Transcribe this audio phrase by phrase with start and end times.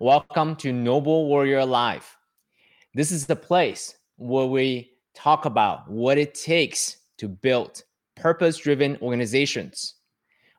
[0.00, 2.16] Welcome to Noble Warrior Life.
[2.94, 7.84] This is the place where we talk about what it takes to build
[8.16, 9.94] purpose driven organizations.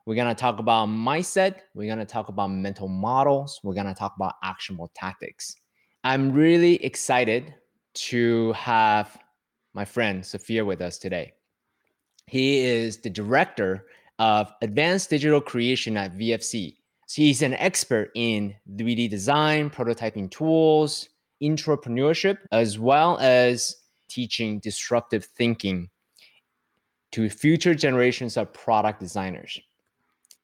[0.06, 1.56] We're going to talk about mindset.
[1.74, 3.60] We're going to talk about mental models.
[3.62, 5.54] We're going to talk about actionable tactics.
[6.02, 7.54] I'm really excited
[7.94, 9.18] to have
[9.74, 11.34] my friend Sophia with us today.
[12.26, 13.84] He is the director
[14.18, 16.76] of advanced digital creation at VFC,
[17.06, 21.08] so he's an expert in 3D design, prototyping tools,
[21.40, 23.76] entrepreneurship, as well as
[24.08, 25.88] teaching disruptive thinking
[27.12, 29.60] to future generations of product designers.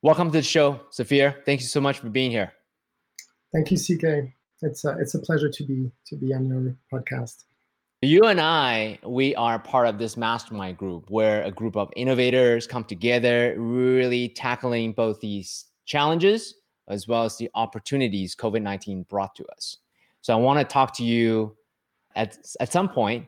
[0.03, 1.37] Welcome to the show, Sophia.
[1.45, 2.53] Thank you so much for being here.
[3.53, 4.33] Thank you, CK.
[4.63, 7.43] It's a, it's a pleasure to be to be on your podcast.
[8.03, 12.67] You and I, we are part of this mastermind group where a group of innovators
[12.69, 16.55] come together, really tackling both these challenges
[16.89, 19.79] as well as the opportunities COVID 19 brought to us.
[20.21, 21.57] So I want to talk to you
[22.15, 23.27] at, at some point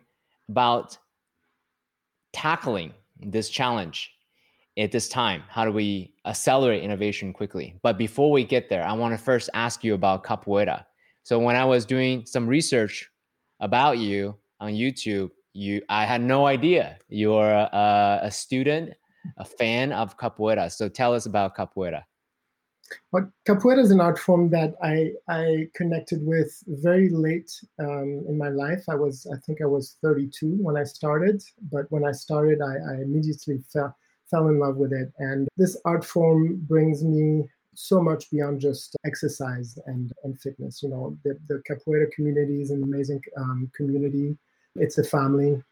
[0.49, 0.99] about
[2.33, 4.11] tackling this challenge
[4.77, 5.43] at this time.
[5.49, 7.75] How do we accelerate innovation quickly?
[7.83, 10.85] But before we get there, I want to first ask you about capoeira.
[11.23, 13.09] So when I was doing some research
[13.61, 18.93] about you on YouTube, you I had no idea you're a, a student,
[19.39, 20.71] a fan of capoeira.
[20.71, 22.03] So tell us about capoeira.
[23.11, 28.37] But capoeira is an art form that I I connected with very late um, in
[28.37, 28.85] my life.
[28.89, 32.75] I was I think I was 32 when I started, but when I started, I,
[32.93, 33.97] I immediately fell
[34.31, 35.13] fell in love with it.
[35.19, 40.83] And this art form brings me so much beyond just exercise and, and fitness.
[40.83, 44.37] You know, the, the capoeira community is an amazing um, community.
[44.77, 45.63] It's a family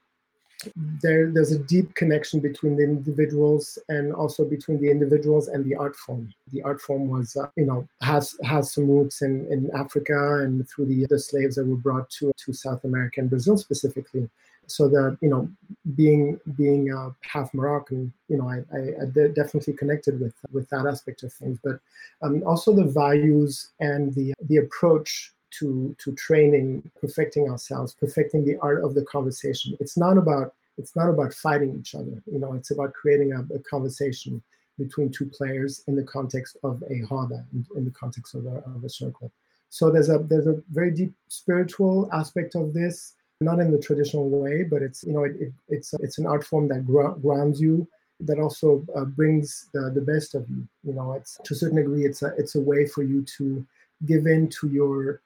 [0.77, 5.75] there there's a deep connection between the individuals and also between the individuals and the
[5.75, 6.33] art form.
[6.53, 10.69] The art form was uh, you know has has some roots in in africa and
[10.69, 14.29] through the the slaves that were brought to to south america and brazil specifically.
[14.67, 15.49] So that you know
[15.97, 20.87] being being uh, half moroccan you know i i, I definitely connected with with that
[20.87, 21.59] aspect of things.
[21.63, 21.81] But
[22.23, 28.57] um, also the values and the the approach to to training, perfecting ourselves, perfecting the
[28.61, 29.77] art of the conversation.
[29.81, 32.23] It's not about it's not about fighting each other.
[32.31, 34.43] You know, it's about creating a, a conversation
[34.79, 38.63] between two players in the context of a roda, in, in the context of a,
[38.75, 39.31] of a circle.
[39.69, 44.29] So there's a there's a very deep spiritual aspect of this, not in the traditional
[44.29, 47.87] way, but it's you know it, it, it's it's an art form that grounds you,
[48.21, 50.67] that also uh, brings the, the best of you.
[50.85, 53.65] You know, it's to a certain degree, it's a it's a way for you to
[54.05, 55.23] give in to your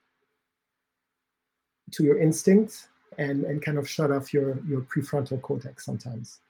[1.93, 6.41] to your instincts and and kind of shut off your your prefrontal cortex sometimes.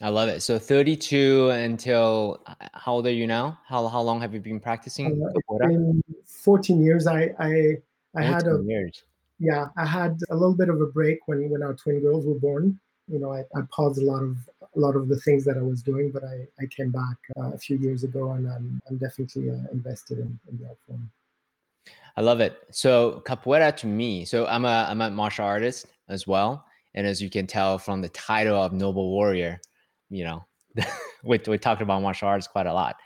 [0.00, 0.40] I love it.
[0.42, 2.42] So 32 until
[2.72, 3.58] how old are you now?
[3.66, 5.22] How how long have you been practicing?
[5.22, 7.06] Uh, 14 years.
[7.06, 7.76] I I
[8.16, 9.04] I had a years.
[9.38, 12.38] yeah I had a little bit of a break when when our twin girls were
[12.38, 12.78] born.
[13.08, 14.36] You know, I, I paused a lot of
[14.74, 17.52] a lot of the things that I was doing, but I, I came back uh,
[17.52, 21.10] a few years ago, and I'm I'm definitely uh, invested in, in the art form.
[22.16, 22.58] I love it.
[22.70, 26.64] So capoeira to me, so I'm a I'm a martial artist as well,
[26.94, 29.60] and as you can tell from the title of Noble Warrior,
[30.10, 30.44] you know,
[31.24, 32.96] we we talked about martial arts quite a lot.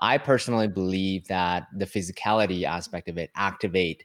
[0.00, 4.04] I personally believe that the physicality aspect of it activate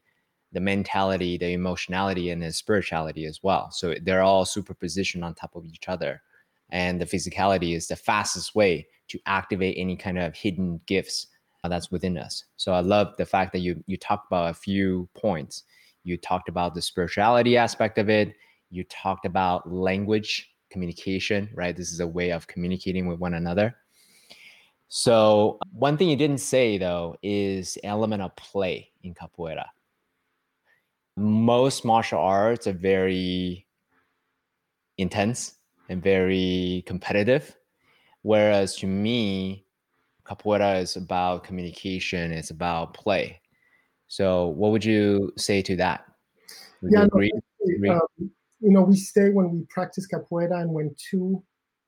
[0.54, 3.72] the mentality, the emotionality, and the spirituality as well.
[3.72, 6.22] So they're all superposition on top of each other,
[6.70, 11.28] and the physicality is the fastest way to activate any kind of hidden gifts
[11.64, 12.46] Uh, that's within us.
[12.58, 15.64] So I love the fact that you you talked about a few points.
[16.04, 18.34] You talked about the spirituality aspect of it.
[18.72, 21.76] You talked about language communication, right?
[21.78, 23.76] This is a way of communicating with one another.
[24.88, 29.66] So one thing you didn't say though is element of play in capoeira.
[31.16, 33.68] Most martial arts are very
[34.98, 35.56] intense
[35.90, 37.56] and very competitive.
[38.24, 39.66] Whereas to me,
[40.32, 43.40] capoeira is about communication it's about play.
[44.08, 46.06] So what would you say to that?
[46.82, 50.96] Would yeah, you, no, um, you know we stay when we practice capoeira and when
[50.98, 51.44] two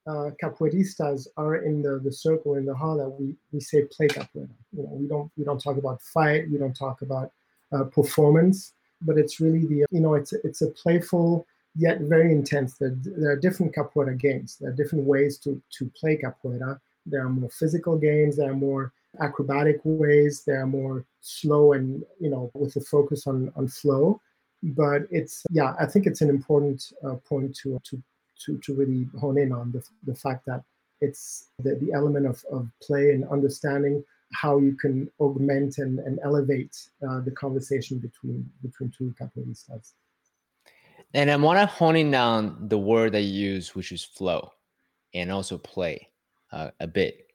[0.07, 4.50] uh, capoeiristas are in the, the circle in the roda we, we say play capoeira.
[4.72, 7.31] You know we don't we don't talk about fight we don't talk about
[7.72, 12.75] uh, performance but it's really the you know it's it's a playful yet very intense.
[12.75, 14.57] There, there are different capoeira games.
[14.60, 18.38] There are different ways to to play capoeira there are more physical games.
[18.38, 20.44] There are more acrobatic ways.
[20.45, 24.21] There are more slow and you know with a focus on on flow.
[24.63, 28.01] But it's yeah, I think it's an important uh, point to to
[28.45, 30.63] to to really hone in on the the fact that
[31.01, 36.17] it's the, the element of, of play and understanding how you can augment and, and
[36.23, 36.75] elevate
[37.07, 39.94] uh, the conversation between between two capoeiristas.
[41.13, 44.53] And I'm want to honing down the word that you use, which is flow,
[45.13, 46.09] and also play
[46.53, 47.27] uh, a bit.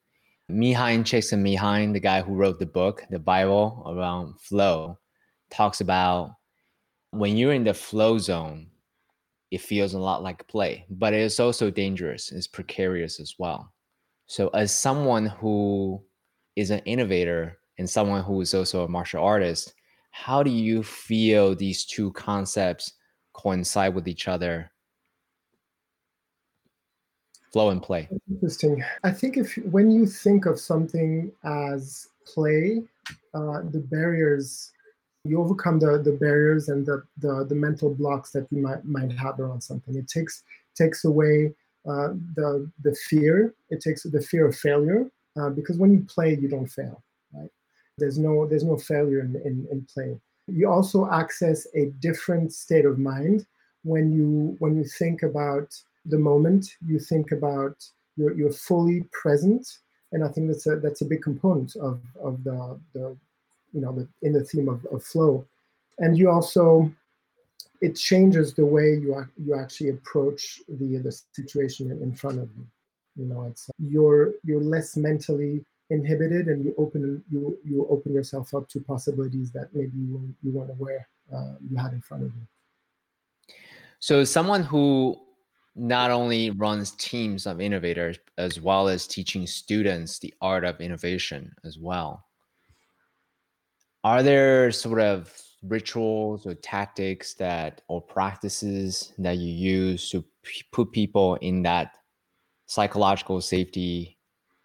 [0.51, 4.99] Mihaly Csikszentmihalyi, the guy who wrote the book, the Bible around flow,
[5.51, 6.31] talks about
[7.11, 8.69] when you're in the flow zone,
[9.51, 12.33] it feels a lot like play, but it is also dangerous.
[12.33, 13.73] It's precarious as well.
[14.27, 16.03] So, as someone who
[16.57, 19.73] is an innovator and someone who is also a martial artist,
[20.11, 22.93] how do you feel these two concepts
[23.33, 24.71] coincide with each other?
[27.53, 28.09] Flow and play.
[28.31, 28.85] Interesting.
[29.05, 32.83] I think if when you think of something as play,
[33.35, 34.73] uh, the barriers
[35.25, 39.13] you overcome the, the barriers and the, the, the mental blocks that you might might
[39.13, 39.95] have around something.
[39.97, 40.43] It takes
[40.75, 41.55] takes away
[41.89, 43.55] uh, the the fear.
[43.71, 47.03] It takes the fear of failure uh, because when you play, you don't fail.
[47.33, 47.51] Right?
[47.99, 50.19] There's no there's no failure in, in, in play.
[50.47, 53.47] You also access a different state of mind
[53.85, 56.67] when you when you think about the moment.
[56.87, 57.85] You think about
[58.17, 59.67] you're, you're fully present,
[60.13, 63.17] and I think that's a that's a big component of of the the
[63.73, 65.45] you know, the, in the theme of, of flow.
[65.99, 66.91] And you also,
[67.81, 72.67] it changes the way you you actually approach the the situation in front of you.
[73.17, 78.55] You know, it's you're you're less mentally inhibited, and you open you you open yourself
[78.55, 82.33] up to possibilities that maybe you you weren't aware uh, you had in front of
[82.35, 83.55] you.
[83.99, 85.21] So, someone who
[85.79, 91.53] not only runs teams of innovators as well as teaching students the art of innovation
[91.65, 92.25] as well.
[94.05, 95.33] Are there sort of
[95.63, 101.97] rituals or tactics that or practices that you use to p- put people in that
[102.67, 104.17] psychological safety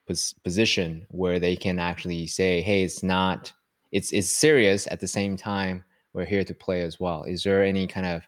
[0.08, 3.52] pos- position where they can actually say hey it's not
[3.92, 5.84] it's it's serious at the same time
[6.14, 7.24] we're here to play as well.
[7.24, 8.24] Is there any kind of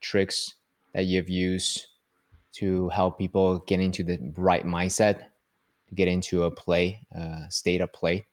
[0.00, 0.54] tricks
[0.94, 1.86] that you've used
[2.58, 5.24] to help people get into the right mindset
[5.88, 8.26] to get into a play uh, state of play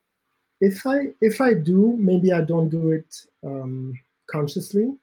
[0.63, 3.11] if I if I do, maybe I don't do it
[3.43, 4.95] um, consciously.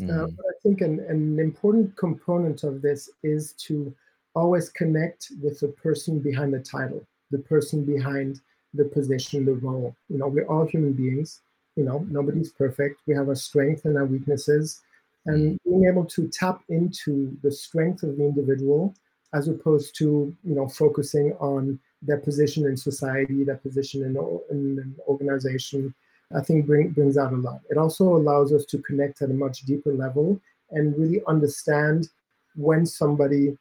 [0.00, 0.08] Mm.
[0.10, 3.94] Uh, but I think an, an important component of this is to
[4.34, 8.40] always connect with the person behind the title, the person behind
[8.72, 9.94] the position, the role.
[10.08, 11.40] You know, we're all human beings.
[11.76, 13.02] You know, nobody's perfect.
[13.06, 14.80] We have our strengths and our weaknesses,
[15.26, 18.94] and being able to tap into the strength of the individual
[19.34, 24.16] as opposed to you know focusing on their position in society, their position in,
[24.50, 25.94] in an organization,
[26.34, 27.60] I think bring, brings out a lot.
[27.70, 30.40] It also allows us to connect at a much deeper level
[30.72, 32.08] and really understand
[32.56, 33.56] when somebody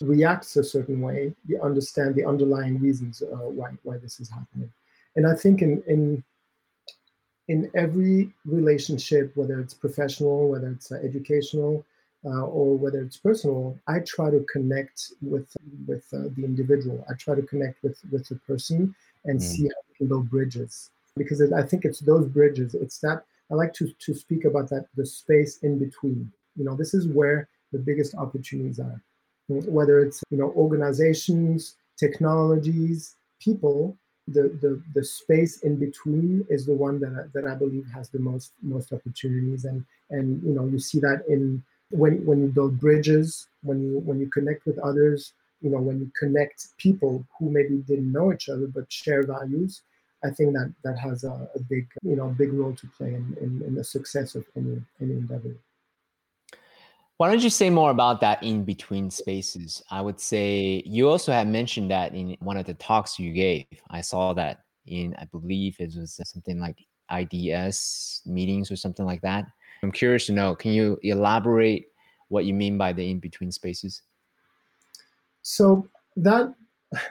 [0.00, 4.70] reacts a certain way, you understand the underlying reasons uh, why, why this is happening.
[5.16, 6.24] And I think in, in,
[7.50, 11.84] in every relationship, whether it's professional, whether it's uh, educational,
[12.24, 15.48] uh, or whether it's personal, I try to connect with
[15.86, 17.04] with uh, the individual.
[17.10, 18.94] I try to connect with with the person
[19.24, 19.42] and mm.
[19.42, 22.74] see how we can build bridges because I think it's those bridges.
[22.74, 26.30] It's that I like to to speak about that the space in between.
[26.56, 29.02] You know, this is where the biggest opportunities are.
[29.48, 33.96] Whether it's you know organizations, technologies, people,
[34.32, 38.08] the, the the space in between is the one that I, that I believe has
[38.08, 42.46] the most most opportunities and and you know you see that in when when you
[42.46, 47.24] build bridges, when you when you connect with others, you know, when you connect people
[47.38, 49.82] who maybe didn't know each other but share values,
[50.24, 53.36] I think that that has a, a big you know big role to play in,
[53.40, 55.54] in, in the success of any any endeavor.
[57.20, 59.82] Why don't you say more about that in between spaces?
[59.90, 63.66] I would say you also had mentioned that in one of the talks you gave.
[63.90, 66.78] I saw that in, I believe it was something like
[67.12, 69.44] IDS meetings or something like that.
[69.82, 71.88] I'm curious to know, can you elaborate
[72.28, 74.00] what you mean by the in between spaces?
[75.42, 76.54] So that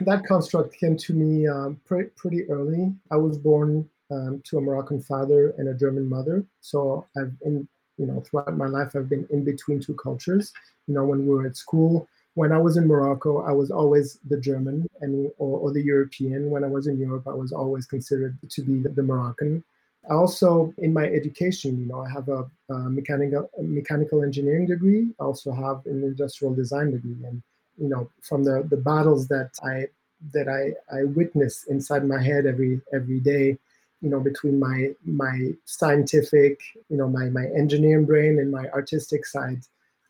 [0.00, 2.92] that construct came to me um, pre- pretty early.
[3.12, 7.68] I was born um, to a Moroccan father and a German mother, so I've been,
[8.00, 10.52] you know, throughout my life I've been in between two cultures.
[10.86, 14.18] You know, when we were at school, when I was in Morocco, I was always
[14.28, 16.50] the German and or, or the European.
[16.50, 19.62] When I was in Europe, I was always considered to be the, the Moroccan.
[20.08, 25.10] Also, in my education, you know, I have a, a mechanical a mechanical engineering degree.
[25.20, 27.42] I also have an industrial design degree, and
[27.76, 29.88] you know, from the the battles that I
[30.32, 30.62] that I
[30.96, 33.58] I witness inside my head every every day,
[34.00, 39.26] you know, between my my scientific, you know, my my engineering brain and my artistic
[39.26, 39.62] side,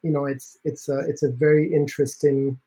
[0.03, 2.59] you know, it's it's a it's a very interesting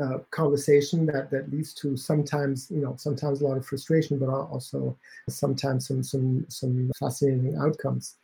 [0.00, 4.28] uh, conversation that that leads to sometimes you know sometimes a lot of frustration, but
[4.28, 4.96] also
[5.28, 8.16] sometimes some some some fascinating outcomes.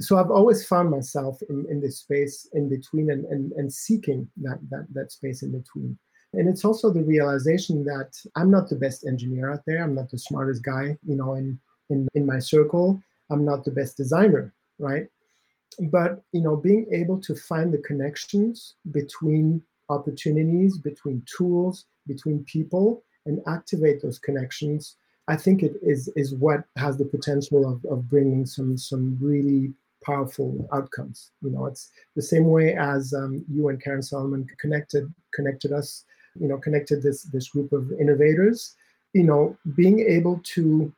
[0.00, 4.28] So I've always found myself in, in this space in between and, and and seeking
[4.38, 5.98] that that that space in between.
[6.32, 9.84] And it's also the realization that I'm not the best engineer out there.
[9.84, 11.60] I'm not the smartest guy, you know, in
[11.90, 13.02] in in my circle.
[13.30, 15.06] I'm not the best designer, right?
[15.90, 23.02] But you know, being able to find the connections between opportunities, between tools, between people,
[23.26, 24.96] and activate those connections,
[25.28, 29.72] I think it is is what has the potential of, of bringing some some really
[30.04, 31.30] powerful outcomes.
[31.42, 36.04] You know, it's the same way as um, you and Karen Solomon connected connected us.
[36.38, 38.74] You know, connected this this group of innovators.
[39.12, 40.92] You know, being able to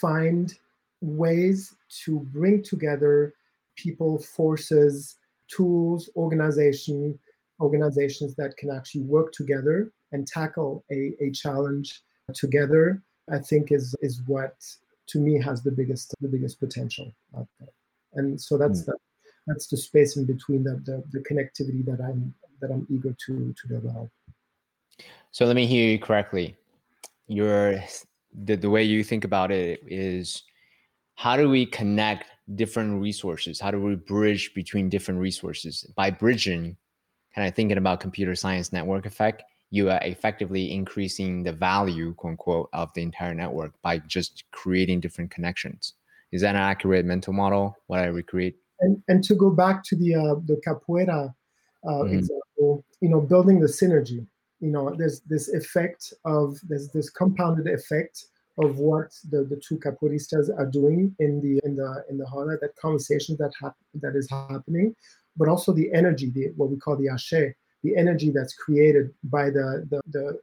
[0.00, 0.54] find
[1.00, 3.34] ways to bring together
[3.76, 5.16] people, forces,
[5.48, 7.18] tools, organization,
[7.60, 12.02] organizations that can actually work together and tackle a, a challenge
[12.34, 14.56] together, I think is is what
[15.08, 17.68] to me has the biggest the biggest potential out there.
[18.14, 18.86] And so that's mm.
[18.86, 18.96] the
[19.46, 23.54] that's the space in between the, the, the connectivity that I'm that I'm eager to
[23.60, 24.10] to develop.
[25.30, 26.56] So let me hear you correctly.
[27.28, 27.82] Your
[28.44, 30.42] the, the way you think about it is
[31.14, 33.58] how do we connect different resources?
[33.58, 35.84] How do we bridge between different resources?
[35.96, 36.76] By bridging,
[37.34, 42.32] kind of thinking about computer science network effect, you are effectively increasing the value, quote
[42.32, 45.94] unquote, of the entire network by just creating different connections.
[46.32, 47.76] Is that an accurate mental model?
[47.86, 48.56] What I recreate?
[48.80, 51.34] And, and to go back to the uh, the capoeira
[51.86, 52.18] uh, mm-hmm.
[52.18, 54.26] example, you know, building the synergy.
[54.66, 58.26] You know, there's this effect of there's this compounded effect
[58.58, 62.58] of what the, the two capoeiristas are doing in the in the in the roda,
[62.60, 64.92] that conversation that hap- that is happening,
[65.36, 67.54] but also the energy, the what we call the ashe,
[67.84, 70.40] the energy that's created by the the the,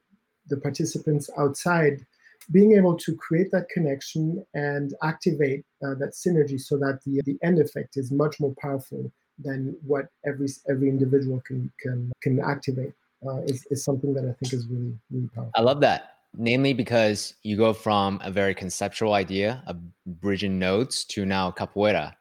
[0.48, 2.06] the participants outside
[2.52, 7.38] being able to create that connection and activate uh, that synergy so that the, the
[7.44, 12.94] end effect is much more powerful than what every every individual can can can activate
[13.28, 15.52] uh, is, is something that I think is really really powerful.
[15.56, 19.78] I love that namely because you go from a very conceptual idea of
[20.20, 22.14] bridging nodes to now capoeira.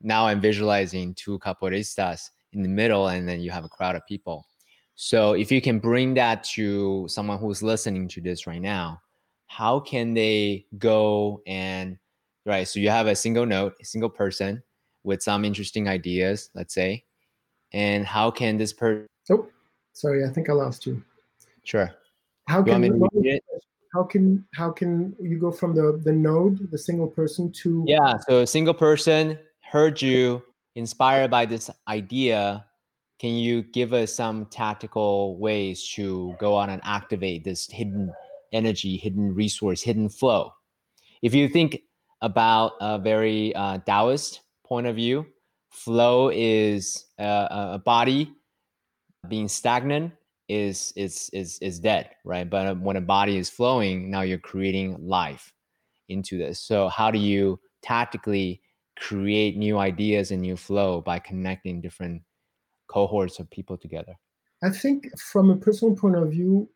[0.00, 4.06] Now I'm visualizing two capoeiristas in the middle, and then you have a crowd of
[4.06, 4.46] people.
[4.94, 9.00] So if you can bring that to someone who's listening to this right now,
[9.46, 11.98] how can they go and
[12.44, 12.66] right?
[12.66, 14.62] So you have a single note, a single person
[15.04, 17.04] with some interesting ideas, let's say,
[17.72, 19.06] and how can this person?
[19.30, 19.46] Oh,
[19.92, 21.02] sorry, I think I lost you.
[21.64, 21.92] Sure.
[22.48, 23.40] How can you,
[23.94, 28.16] how can how can you go from the the node, the single person, to yeah?
[28.28, 30.42] So a single person heard you,
[30.74, 32.66] inspired by this idea.
[33.18, 38.12] Can you give us some tactical ways to go on and activate this hidden
[38.52, 40.52] energy, hidden resource, hidden flow?
[41.22, 41.82] If you think
[42.20, 45.26] about a very uh, Taoist point of view,
[45.70, 47.24] flow is a,
[47.74, 48.34] a body
[49.28, 50.12] being stagnant
[50.48, 52.48] is is is is dead right?
[52.48, 55.52] But um, when a body is flowing now you're creating life
[56.08, 56.60] into this.
[56.60, 58.60] So how do you tactically
[58.98, 62.22] create new ideas and new flow by connecting different
[62.88, 64.14] cohorts of people together?
[64.62, 66.68] I think from a personal point of view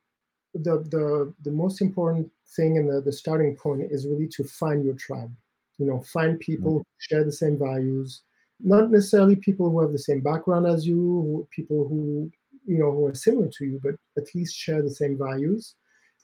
[0.54, 4.84] the the the most important thing and the, the starting point is really to find
[4.84, 5.30] your tribe
[5.78, 6.78] you know find people mm-hmm.
[6.78, 8.22] who share the same values
[8.60, 12.30] not necessarily people who have the same background as you people who
[12.66, 15.74] you know who are similar to you but at least share the same values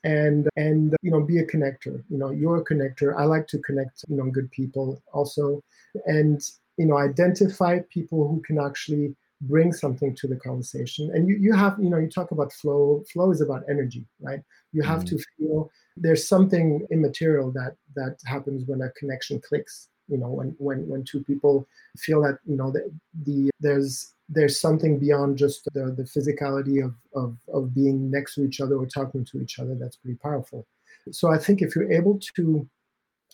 [0.05, 2.03] and and you know be a connector.
[2.09, 3.15] You know you're a connector.
[3.17, 5.63] I like to connect you know good people also.
[6.07, 6.41] And
[6.77, 11.11] you know identify people who can actually bring something to the conversation.
[11.15, 13.03] And you, you have you know you talk about flow.
[13.13, 14.41] Flow is about energy right?
[14.73, 15.17] You have mm-hmm.
[15.17, 20.55] to feel there's something immaterial that that happens when a connection clicks you know when
[20.59, 21.67] when when two people
[21.99, 22.91] feel that you know the,
[23.25, 28.45] the there's there's something beyond just the, the physicality of, of, of being next to
[28.45, 30.67] each other or talking to each other that's pretty powerful.
[31.11, 32.69] So i think if you're able to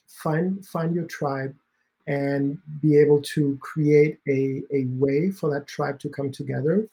[0.07, 1.55] find find your tribe
[2.07, 6.89] and be able to create a, a way for that tribe to come together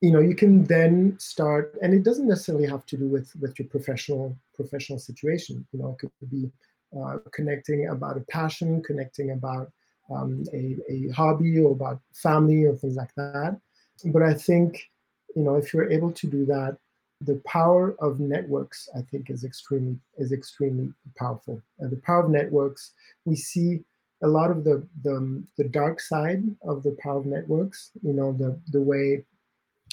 [0.00, 3.58] you know you can then start and it doesn't necessarily have to do with with
[3.58, 6.50] your professional professional situation you know it could be
[6.98, 9.70] uh, connecting about a passion connecting about
[10.10, 13.58] um, a, a hobby or about family or things like that.
[14.06, 14.90] But I think,
[15.34, 16.76] you know, if you're able to do that,
[17.20, 21.62] the power of networks, I think, is extremely is extremely powerful.
[21.78, 22.92] And the power of networks,
[23.24, 23.84] we see
[24.22, 27.90] a lot of the, the the dark side of the power of networks.
[28.02, 29.24] You know, the the way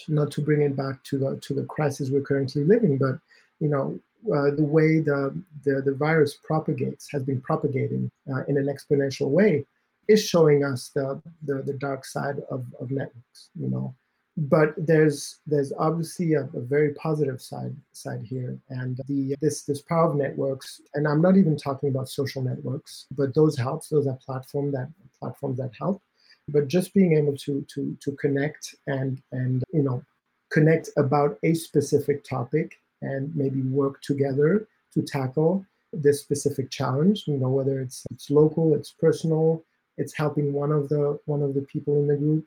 [0.08, 3.20] not to bring it back to the to the crisis we're currently living, but
[3.60, 5.34] you know uh, the way the,
[5.64, 9.66] the, the virus propagates has been propagating uh, in an exponential way
[10.08, 13.94] is showing us the the, the dark side of, of networks you know.
[14.38, 19.82] But there's there's obviously a, a, very positive side side here and the this this
[19.82, 24.08] power of networks and i'm not even talking about social networks but those helps those
[24.08, 26.02] are platform that platforms that help.
[26.48, 30.04] But just being able to to to connect and and you know
[30.50, 37.38] connect about a specific topic and maybe work together to tackle this specific challenge you
[37.38, 39.64] know whether it's it's local it's personal
[39.98, 42.46] it's helping one of the one of the people in the group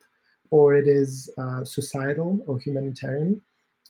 [0.49, 3.41] or it is uh, societal or humanitarian.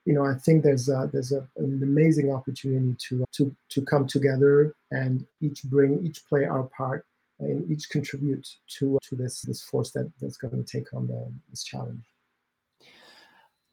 [0.05, 4.05] You know i think there's a, there's a, an amazing opportunity to to to come
[4.07, 7.05] together and each bring each play our part
[7.39, 11.31] and each contribute to to this this force that that's going to take on the,
[11.49, 12.03] this challenge.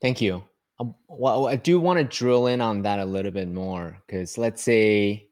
[0.00, 0.44] Thank you
[0.80, 4.38] Um, well, I do want to drill in on that a little bit more because
[4.38, 5.28] let's say,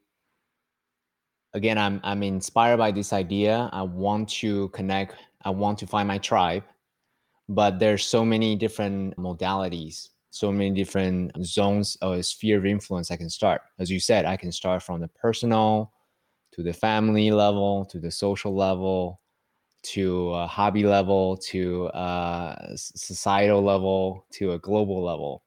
[1.54, 3.70] again, I'm I'm inspired by this idea.
[3.72, 5.14] I want to connect.
[5.42, 6.64] I want to find my tribe,
[7.48, 13.16] but there's so many different modalities, so many different zones or sphere of influence I
[13.16, 13.62] can start.
[13.78, 15.92] As you said, I can start from the personal
[16.52, 19.20] to the family level to the social level
[19.82, 25.42] to a hobby level to a societal level to a global level.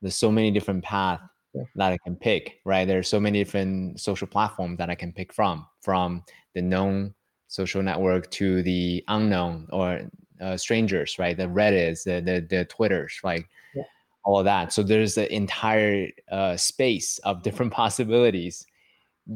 [0.00, 1.22] There's so many different paths
[1.54, 1.62] yeah.
[1.76, 2.86] that i can pick right?
[2.86, 6.24] There's so many different social platforms that i can pick from from
[6.54, 7.14] the known
[7.48, 10.02] social network to the unknown or
[10.40, 11.36] uh, strangers right?
[11.36, 13.82] The reddits the the, the twitters like yeah.
[14.24, 14.72] all of that.
[14.72, 18.66] So there's the entire uh, space of different possibilities.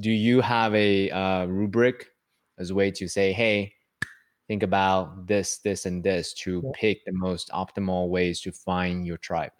[0.01, 2.07] Do you have a uh, rubric
[2.59, 3.74] as a way to say hey
[4.49, 6.71] think about this, this, and this to yeah.
[6.75, 9.53] pick the most optimal ways to find your tribe?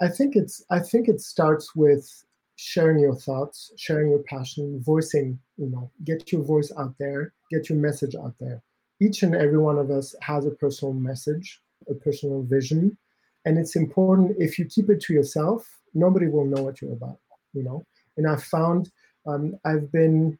[0.00, 2.08] I think it's I think it starts with
[2.56, 7.68] sharing your thoughts, sharing your passion, voicing, you know, get your voice out there, get
[7.68, 8.62] your message out there.
[9.00, 12.96] Each and every one of us has a personal message, a personal vision.
[13.44, 17.18] And it's important if you keep it to yourself, nobody will know what you're about,
[17.52, 17.84] you know.
[18.16, 18.90] And I've found
[19.26, 20.38] um, I've been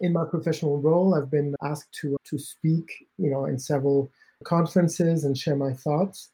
[0.00, 4.10] in my professional role, I've been asked to to speak, you know, in several
[4.44, 6.30] conferences and share my thoughts.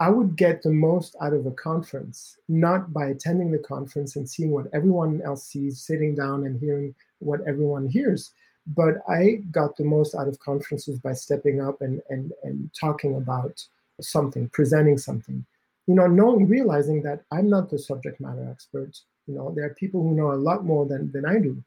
[0.00, 4.28] I would get the most out of a conference, not by attending the conference and
[4.28, 8.32] seeing what everyone else sees, sitting down and hearing what everyone hears,
[8.66, 13.16] but I got the most out of conferences by stepping up and and and talking
[13.16, 13.64] about
[14.00, 15.44] something, presenting something.
[15.86, 18.98] You know, knowing realizing that I'm not the subject matter expert.
[19.26, 21.62] You know, there are people who know a lot more than than I do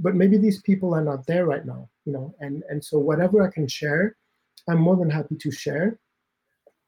[0.00, 3.42] but maybe these people are not there right now you know and and so whatever
[3.42, 4.16] i can share
[4.68, 5.98] i'm more than happy to share.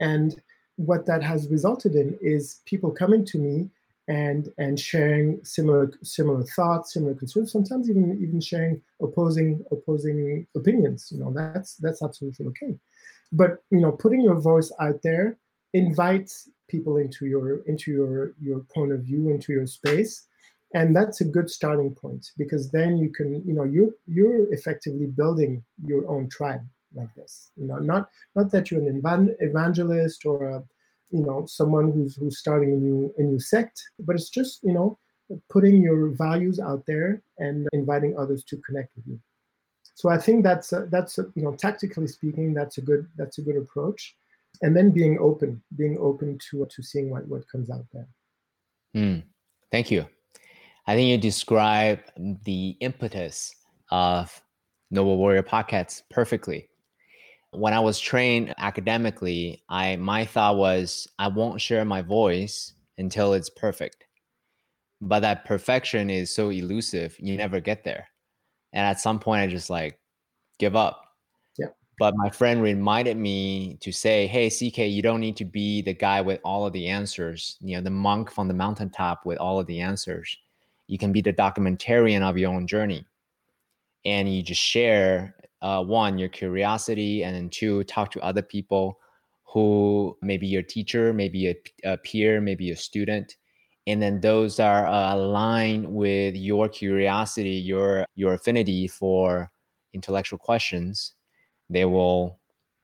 [0.00, 0.40] And
[0.76, 3.70] what that has resulted in is people coming to me
[4.06, 11.10] and and sharing similar similar thoughts similar concerns sometimes even even sharing opposing opposing opinions
[11.10, 12.74] you know that's that's absolutely okay.
[13.32, 15.38] But you know putting your voice out there
[15.72, 20.26] invites people into your into your your point of view into your space
[20.74, 25.06] and that's a good starting point because then you can you know you you're effectively
[25.06, 26.62] building your own tribe
[26.94, 29.00] like this you know not not that you're an
[29.40, 30.62] evangelist or a
[31.10, 34.72] you know someone who's who's starting a new a new sect but it's just you
[34.72, 34.98] know
[35.48, 39.18] putting your values out there and inviting others to connect with you.
[39.94, 43.38] So i think that's a, that's a, you know tactically speaking that's a good that's
[43.38, 44.16] a good approach.
[44.62, 48.08] And then being open being open to to seeing what what comes out there.
[48.96, 49.22] Mm,
[49.70, 50.06] thank you
[50.86, 52.00] I think you describe
[52.44, 53.54] the impetus
[53.90, 54.42] of
[54.90, 56.68] Noble Warrior Podcasts perfectly.
[57.52, 63.32] When I was trained academically, I my thought was I won't share my voice until
[63.32, 64.04] it's perfect.
[65.00, 68.08] But that perfection is so elusive, you never get there.
[68.72, 69.98] And at some point I just like
[70.58, 71.02] give up.
[71.58, 71.68] Yeah.
[71.98, 75.94] But my friend reminded me to say, hey, CK, you don't need to be the
[75.94, 79.58] guy with all of the answers, you know, the monk from the mountaintop with all
[79.58, 80.36] of the answers
[80.86, 83.06] you can be the documentarian of your own journey.
[84.04, 88.98] And you just share uh, one your curiosity and then two talk to other people
[89.44, 93.36] who maybe your teacher maybe a, a peer maybe a student.
[93.86, 99.50] And then those are uh, aligned with your curiosity your your affinity for
[99.94, 101.14] intellectual questions.
[101.70, 102.40] They will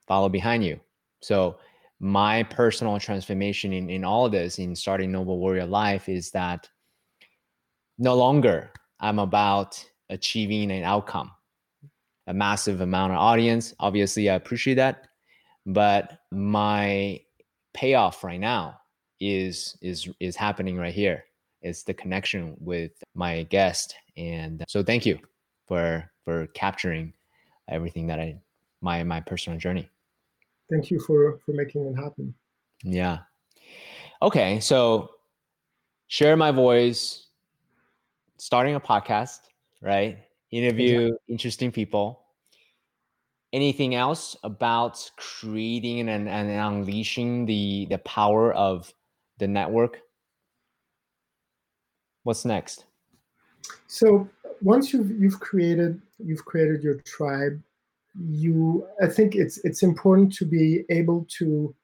[0.07, 0.79] follow behind you.
[1.21, 1.57] So
[1.99, 6.67] my personal transformation in, in all of this in starting noble warrior life is that
[8.01, 11.31] no longer I'm about achieving an outcome,
[12.27, 13.75] a massive amount of audience.
[13.79, 15.07] Obviously, I appreciate that.
[15.67, 17.21] But my
[17.73, 18.79] payoff right now
[19.19, 21.23] is is is happening right here.
[21.61, 25.19] It's the connection with my guest, and so thank you
[25.67, 27.13] for for capturing
[27.69, 28.41] everything that I
[28.81, 29.87] my my personal journey.
[30.71, 32.33] Thank you for for making it happen.
[32.83, 33.19] Yeah.
[34.23, 35.11] Okay, so
[36.07, 37.27] share my voice,
[38.41, 39.41] starting a podcast,
[39.81, 40.17] right?
[40.49, 42.21] Interview interesting people.
[43.53, 48.91] Anything else about creating and, and unleashing the the power of
[49.37, 49.99] the network?
[52.23, 52.85] What's next?
[53.85, 54.27] So
[54.63, 57.61] once you've you've created you've created your tribe,
[58.15, 61.75] you I think it's it's important to be able to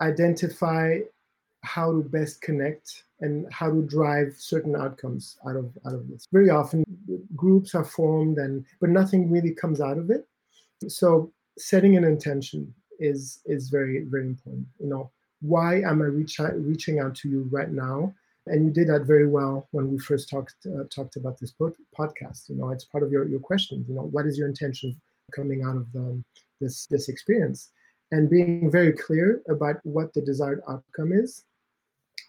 [0.00, 0.98] identify
[1.62, 6.26] how to best connect and how to drive certain outcomes out of out of this.
[6.32, 6.84] Very often
[7.34, 10.26] groups are formed and but nothing really comes out of it.
[10.88, 14.66] So setting an intention is is very very important.
[14.78, 18.14] You know, why am I reach reaching out to you right now?
[18.48, 21.52] And you did that very well when we first talked uh, talked about this
[21.98, 22.48] podcast.
[22.48, 23.88] You know, it's part of your your questions.
[23.88, 25.00] You know, what is your intention
[25.34, 26.22] coming out of the,
[26.60, 27.70] this this experience?
[28.12, 31.44] And being very clear about what the desired outcome is,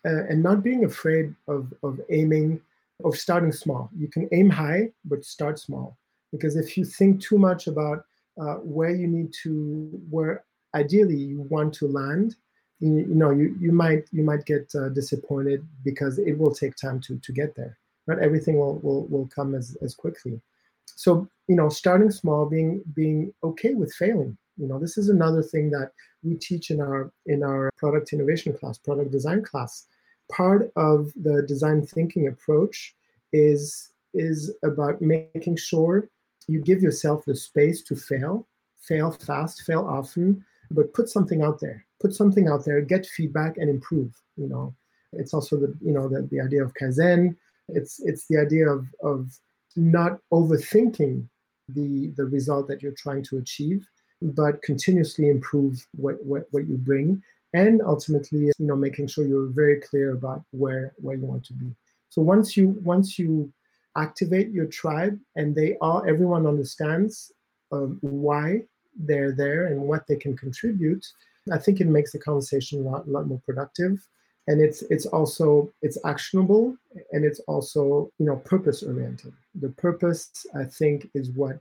[0.05, 2.61] uh, and not being afraid of of aiming
[3.03, 3.91] of starting small.
[3.95, 5.97] You can aim high, but start small.
[6.31, 8.05] Because if you think too much about
[8.41, 12.35] uh, where you need to, where ideally you want to land,
[12.79, 16.75] you, you know you, you might you might get uh, disappointed because it will take
[16.75, 20.39] time to to get there not everything will will, will come as, as quickly
[20.85, 25.43] so you know starting small being being okay with failing you know this is another
[25.43, 25.91] thing that
[26.23, 29.85] we teach in our in our product innovation class product design class.
[30.31, 32.95] Part of the design thinking approach
[33.33, 36.09] is is about making sure
[36.47, 38.47] you give yourself the space to fail
[38.79, 41.85] fail fast fail often but put something out there.
[42.01, 44.75] Put something out there get feedback and improve you know.
[45.13, 47.35] It's also the you know the, the idea of kaizen.
[47.69, 49.37] It's it's the idea of of
[49.75, 51.27] not overthinking
[51.69, 53.85] the the result that you're trying to achieve
[54.21, 57.21] but continuously improve what what, what you bring
[57.53, 61.53] and ultimately you know making sure you're very clear about where where you want to
[61.53, 61.67] be
[62.09, 63.51] so once you once you
[63.95, 67.31] activate your tribe and they all everyone understands
[67.71, 68.61] um, why
[68.97, 71.05] they're there and what they can contribute,
[71.51, 74.05] I think it makes the conversation a lot, lot more productive.
[74.49, 76.77] And it's it's also it's actionable
[77.11, 79.33] and it's also you know purpose oriented.
[79.55, 81.59] The purpose I think is what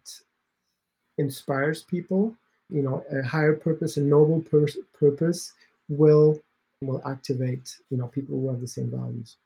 [1.18, 2.36] inspires people.
[2.68, 4.66] You know, a higher purpose, a noble pur-
[4.98, 5.52] purpose
[5.88, 6.40] will
[6.82, 9.36] will activate you know people who have the same values.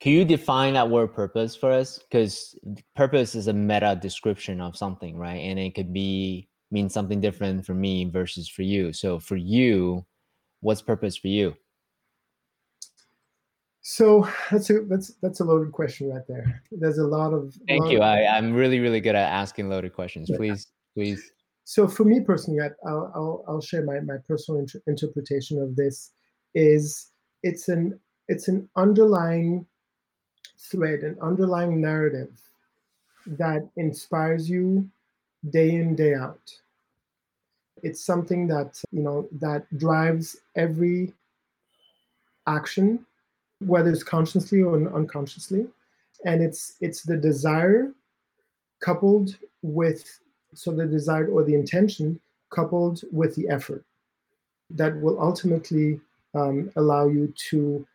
[0.00, 1.98] Can you define that word purpose for us?
[1.98, 2.56] Because
[2.94, 5.38] purpose is a meta description of something, right?
[5.38, 8.92] And it could be mean something different for me versus for you.
[8.92, 10.04] So for you,
[10.60, 11.56] what's purpose for you?
[13.80, 16.62] So that's a that's that's a loaded question right there.
[16.70, 17.98] There's a lot of thank lot you.
[17.98, 20.30] Of, I I'm really really good at asking loaded questions.
[20.36, 21.32] Please please.
[21.68, 26.12] So for me personally, I'll I'll, I'll share my my personal inter- interpretation of this.
[26.54, 27.10] Is
[27.42, 29.66] it's an it's an underlying
[30.58, 32.30] thread, an underlying narrative
[33.26, 34.88] that inspires you
[35.50, 36.40] day in day out
[37.82, 41.12] it's something that you know that drives every
[42.46, 43.04] action
[43.60, 45.66] whether it's consciously or unconsciously
[46.24, 47.92] and it's it's the desire
[48.80, 50.20] coupled with
[50.54, 53.84] so the desire or the intention coupled with the effort
[54.70, 56.00] that will ultimately
[56.34, 57.86] um, allow you to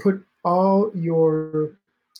[0.00, 1.72] put all your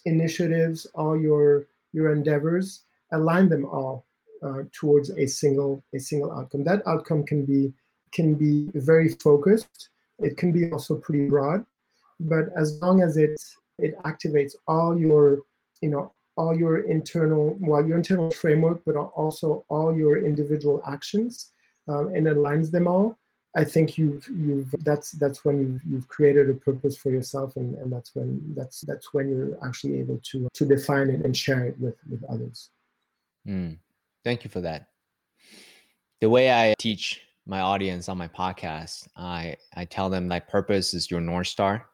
[0.04, 4.04] initiatives all your your endeavors align them all
[4.42, 6.64] uh, towards a single a single outcome.
[6.64, 7.72] That outcome can be
[8.12, 9.88] can be very focused.
[10.18, 11.64] It can be also pretty broad,
[12.20, 13.40] but as long as it
[13.78, 15.40] it activates all your
[15.80, 21.52] you know all your internal well your internal framework, but also all your individual actions
[21.88, 23.18] um, and aligns them all.
[23.56, 27.76] I think you've you've that's that's when you've, you've created a purpose for yourself, and,
[27.76, 31.64] and that's when that's that's when you're actually able to to define it and share
[31.64, 32.70] it with with others.
[33.46, 33.78] Mm,
[34.24, 34.88] thank you for that.
[36.20, 40.92] The way I teach my audience on my podcast, I I tell them that purpose
[40.92, 41.86] is your north star.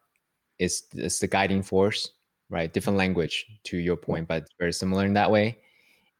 [0.57, 2.09] It's it's the guiding force,
[2.51, 2.71] right?
[2.71, 5.57] Different language to your point, but very similar in that way.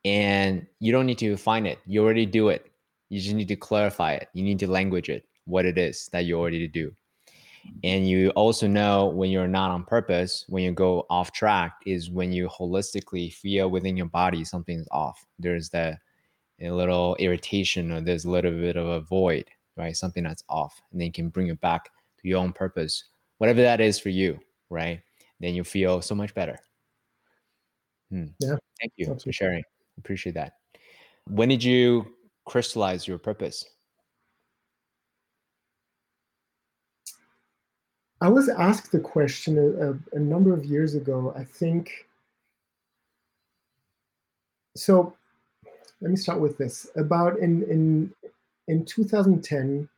[0.04, 1.78] And you don't need to find it.
[1.86, 2.72] You already do it.
[3.10, 4.30] You just need to clarify it.
[4.34, 6.92] You need to language it, what it is that you already do
[7.84, 12.10] and you also know when you're not on purpose when you go off track is
[12.10, 16.00] when you holistically feel within your body something's off there's that
[16.60, 19.46] a little irritation or there's a little bit of a void
[19.78, 21.92] right something that's off and then you can bring it back
[22.22, 23.06] to your own purpose,
[23.38, 24.40] whatever that is for you,
[24.70, 25.02] right?
[25.42, 26.60] Then you feel so much better.
[28.12, 28.28] Hmm.
[28.40, 28.58] Yeah.
[28.80, 29.24] Thank you absolutely.
[29.24, 29.64] for sharing.
[29.98, 30.54] Appreciate that.
[31.28, 32.14] When did you
[32.46, 33.66] crystallize your purpose?
[38.22, 41.34] I was asked the question a, a, a number of years ago.
[41.36, 41.92] I think.
[44.76, 45.16] So,
[46.02, 46.88] let me start with this.
[46.96, 48.14] About in in
[48.68, 49.90] in 2010,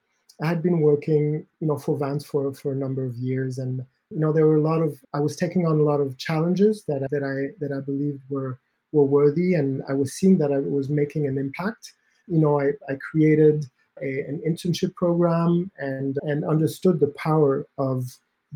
[0.42, 3.86] I had been working, you know, for Vans for for a number of years, and
[4.14, 6.84] you know, there were a lot of I was taking on a lot of challenges
[6.88, 8.60] that that I that I believed were
[8.92, 11.94] were worthy, and I was seeing that I was making an impact.
[12.28, 13.66] You know, I, I created
[14.02, 18.06] a, an internship program and and understood the power of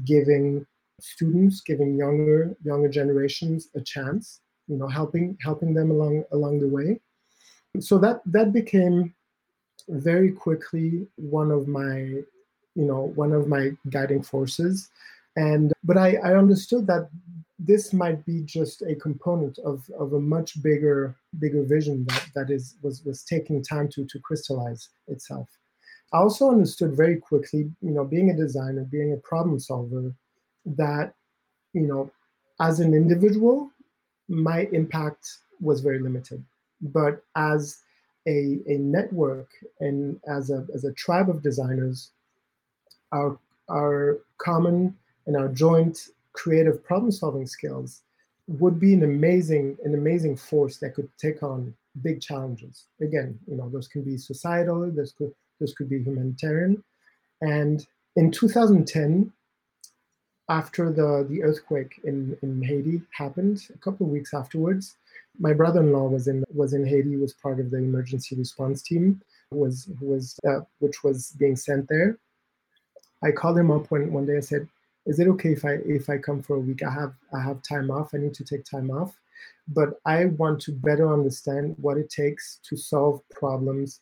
[0.06, 0.66] giving
[1.00, 4.42] students, giving younger younger generations a chance.
[4.68, 7.00] You know, helping helping them along along the way.
[7.80, 9.16] So that that became
[9.90, 11.96] very quickly one of my
[12.76, 14.90] you know one of my guiding forces
[15.38, 17.10] and but I, I understood that
[17.60, 22.50] this might be just a component of, of a much bigger bigger vision that, that
[22.50, 25.48] is was was taking time to to crystallize itself.
[26.14, 30.14] I also understood very quickly you know being a designer being a problem solver
[30.66, 31.14] that
[31.74, 32.12] you know
[32.60, 33.72] as an individual
[34.28, 35.28] my impact
[35.62, 36.44] was very limited.
[36.82, 37.78] But as
[38.28, 42.12] a, a network and as a as a tribe of designers
[43.12, 44.96] our our common
[45.28, 48.02] and our joint creative problem solving skills
[48.48, 52.86] would be an amazing an amazing force that could take on big challenges.
[53.02, 56.84] Again you know those can be societal this could those could be humanitarian.
[57.42, 57.86] And
[58.16, 59.32] in 2010
[60.50, 64.96] after the the earthquake in in haiti happened a couple of weeks afterwards
[65.40, 69.88] my brother-in-law was in was in haiti was part of the emergency response team was
[70.02, 72.18] was uh, which was being sent there.
[73.24, 74.68] I called him up one, one day and said
[75.08, 76.84] is it okay if I if I come for a week?
[76.84, 78.14] I have I have time off.
[78.14, 79.18] I need to take time off,
[79.68, 84.02] but I want to better understand what it takes to solve problems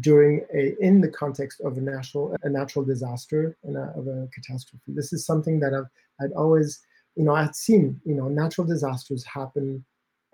[0.00, 4.28] during a in the context of a national a natural disaster and a, of a
[4.32, 4.84] catastrophe.
[4.88, 6.80] This is something that I've I'd always
[7.16, 9.84] you know I'd seen you know natural disasters happen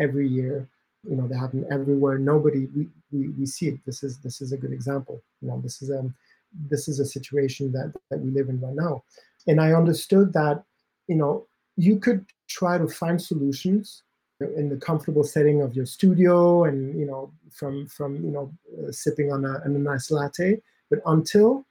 [0.00, 0.68] every year.
[1.08, 2.18] You know they happen everywhere.
[2.18, 3.78] Nobody we, we, we see it.
[3.86, 5.22] This is this is a good example.
[5.40, 6.12] You know this is a
[6.52, 9.02] this is a situation that that we live in right now.
[9.46, 10.62] And I understood that,
[11.06, 14.02] you know, you could try to find solutions
[14.40, 18.92] in the comfortable setting of your studio and you know from from you know uh,
[18.92, 20.60] sipping on a, on a nice latte.
[20.90, 21.66] But until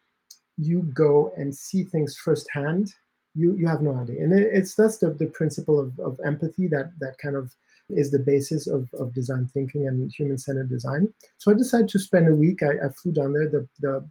[0.57, 2.93] you go and see things firsthand
[3.37, 4.23] you you have no idea.
[4.23, 7.53] And it, it's that's the, the principle of, of empathy that that kind of
[7.89, 11.07] is the basis of, of design thinking and human-centered design.
[11.37, 12.61] So i decided to spend a week.
[12.61, 13.47] I, I flew down there.
[13.47, 14.09] The, the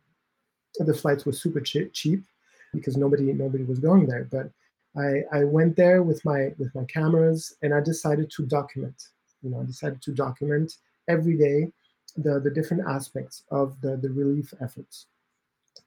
[0.84, 2.24] the flights were super cheap
[2.74, 4.28] because nobody nobody was going there.
[4.30, 4.50] But
[4.96, 9.08] I, I went there with my with my cameras and I decided to document.
[9.42, 10.76] You know, I decided to document
[11.08, 11.70] every day
[12.16, 15.06] the, the different aspects of the, the relief efforts.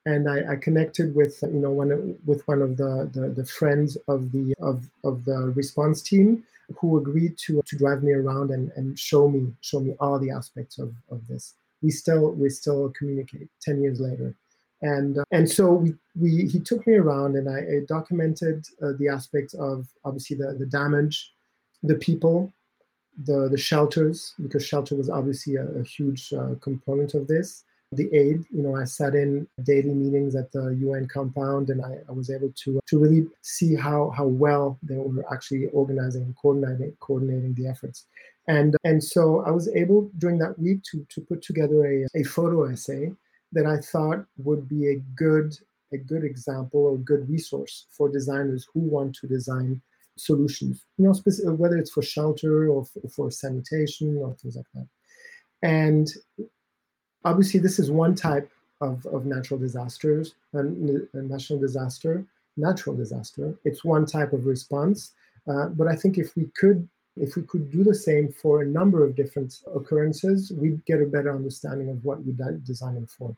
[0.06, 3.98] And I, I connected with you know one with one of the, the, the friends
[4.08, 6.44] of the of, of the response team
[6.78, 10.30] who agreed to to drive me around and, and show me show me all the
[10.30, 11.56] aspects of, of this.
[11.82, 14.36] We still we still communicate 10 years later
[14.82, 18.94] and uh, and so we, we he took me around and I, I documented uh,
[18.98, 21.34] the aspects of obviously the, the damage,
[21.84, 22.52] the people,
[23.26, 27.64] the the shelters because shelter was obviously a, a huge uh, component of this.
[27.92, 31.98] The aid, you know, I sat in daily meetings at the UN compound, and I,
[32.08, 36.36] I was able to to really see how how well they were actually organizing and
[36.38, 38.06] coordinating coordinating the efforts.
[38.48, 42.24] And and so I was able during that week to to put together a, a
[42.24, 43.12] photo essay
[43.52, 45.58] that I thought would be a good
[45.92, 49.82] a good example or good resource for designers who want to design
[50.18, 50.86] solutions.
[50.98, 52.86] You know, whether it's for shelter or
[53.16, 54.88] for, sanitation or things like that.
[55.64, 56.08] And
[57.26, 62.24] obviously, this is one type of, of natural disasters, a, a national disaster,
[62.56, 63.56] natural disaster.
[63.66, 65.14] It's one type of response.
[65.48, 68.68] Uh, but I think if we could if we could do the same for a
[68.68, 73.36] number of different occurrences, we'd get a better understanding of what we're designing for.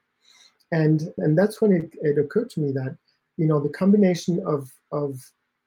[0.71, 2.97] And, and that's when it, it occurred to me that,
[3.37, 5.19] you know, the combination of, of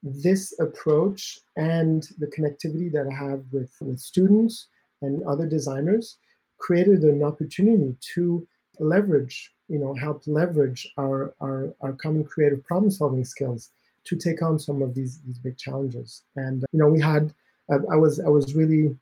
[0.02, 4.68] this approach and the connectivity that I have with, with students
[5.02, 6.18] and other designers
[6.58, 8.46] created an opportunity to
[8.78, 13.70] leverage, you know, help leverage our, our, our common creative problem solving skills
[14.04, 16.22] to take on some of these, these big challenges.
[16.36, 17.34] And, you know, we had
[17.70, 18.96] I was I was really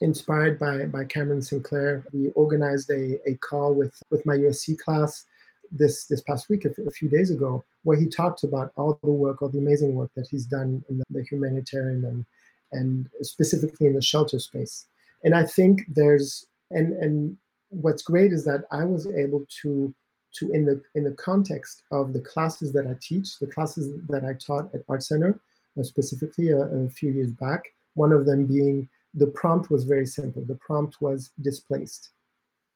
[0.00, 2.04] inspired by by Cameron Sinclair.
[2.12, 5.24] We organized a, a call with with my USC class
[5.70, 9.42] this this past week, a, few days ago, where he talked about all the work,
[9.42, 12.26] all the amazing work that he's done in the, the humanitarian and
[12.72, 14.86] and specifically in the shelter space.
[15.24, 17.36] And I think there's and and
[17.70, 19.94] what's great is that I was able to
[20.34, 24.24] to in the in the context of the classes that I teach, the classes that
[24.24, 25.40] I taught at Art Center,
[25.78, 27.62] uh, specifically a, a few years back.
[28.04, 30.42] One of them being the prompt was very simple.
[30.44, 32.10] The prompt was displaced,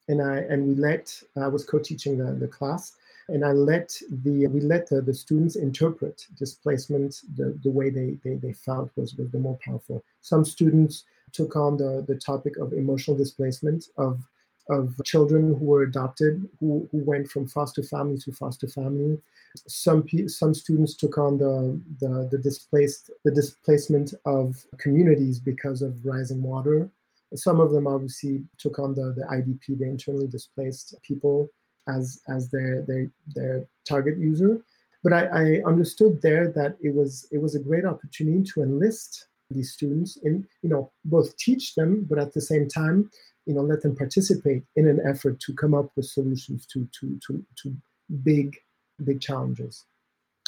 [0.09, 1.05] and I and we let
[1.37, 2.97] I was co-teaching the, the class,
[3.29, 3.89] and I let
[4.25, 8.91] the we let the, the students interpret displacement the, the way they, they they felt
[8.97, 10.03] was was the more powerful.
[10.23, 14.21] Some students took on the the topic of emotional displacement of
[14.69, 19.19] of children who were adopted, who, who went from foster family to foster family.
[19.67, 26.05] Some some students took on the, the, the displaced the displacement of communities because of
[26.05, 26.89] rising water.
[27.35, 31.51] Some of them obviously took on the, the IDP, the internally displaced people,
[31.89, 34.63] as as their their their target user.
[35.03, 39.27] But I, I understood there that it was it was a great opportunity to enlist
[39.53, 43.11] these students and you know both teach them, but at the same time
[43.47, 47.19] you know, let them participate in an effort to come up with solutions to to
[47.27, 47.77] to, to
[48.23, 48.57] big
[49.05, 49.85] big challenges.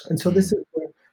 [0.09, 0.65] And so this is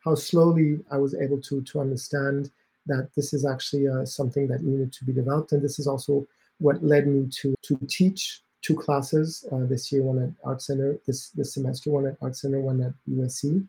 [0.03, 2.51] how slowly I was able to to understand
[2.87, 6.27] that this is actually uh, something that needed to be developed, and this is also
[6.59, 10.97] what led me to to teach two classes uh, this year, one at Art Center
[11.07, 13.67] this this semester, one at Art Center, one at USC,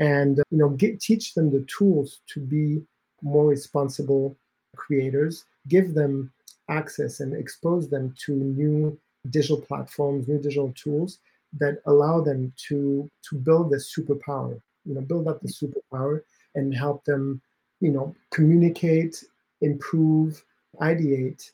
[0.00, 2.82] and uh, you know, get, teach them the tools to be
[3.22, 4.36] more responsible
[4.76, 6.32] creators, give them
[6.68, 8.98] access and expose them to new
[9.30, 11.18] digital platforms, new digital tools
[11.58, 16.22] that allow them to to build this superpower, you know, build up the superpower
[16.54, 17.40] and help them,
[17.80, 19.24] you know, communicate,
[19.60, 20.42] improve,
[20.80, 21.50] ideate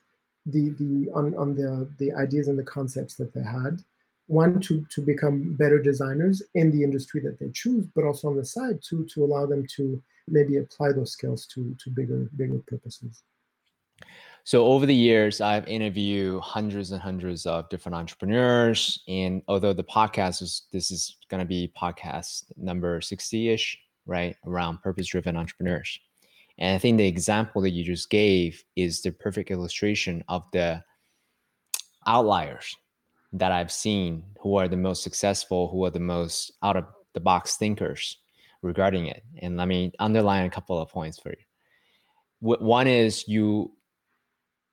[0.46, 3.82] the the on, on the the ideas and the concepts that they had.
[4.28, 8.36] One to to become better designers in the industry that they choose, but also on
[8.36, 12.60] the side to to allow them to maybe apply those skills to to bigger bigger
[12.66, 13.22] purposes.
[14.44, 19.02] So over the years, I've interviewed hundreds and hundreds of different entrepreneurs.
[19.06, 24.36] And although the podcast is this is going to be podcast number 60-ish, right?
[24.46, 26.00] Around purpose-driven entrepreneurs.
[26.56, 30.82] And I think the example that you just gave is the perfect illustration of the
[32.06, 32.74] outliers
[33.32, 37.20] that I've seen who are the most successful, who are the most out of the
[37.20, 38.18] box thinkers
[38.62, 39.22] regarding it.
[39.42, 41.36] And let me underline a couple of points for you.
[42.40, 43.72] One is you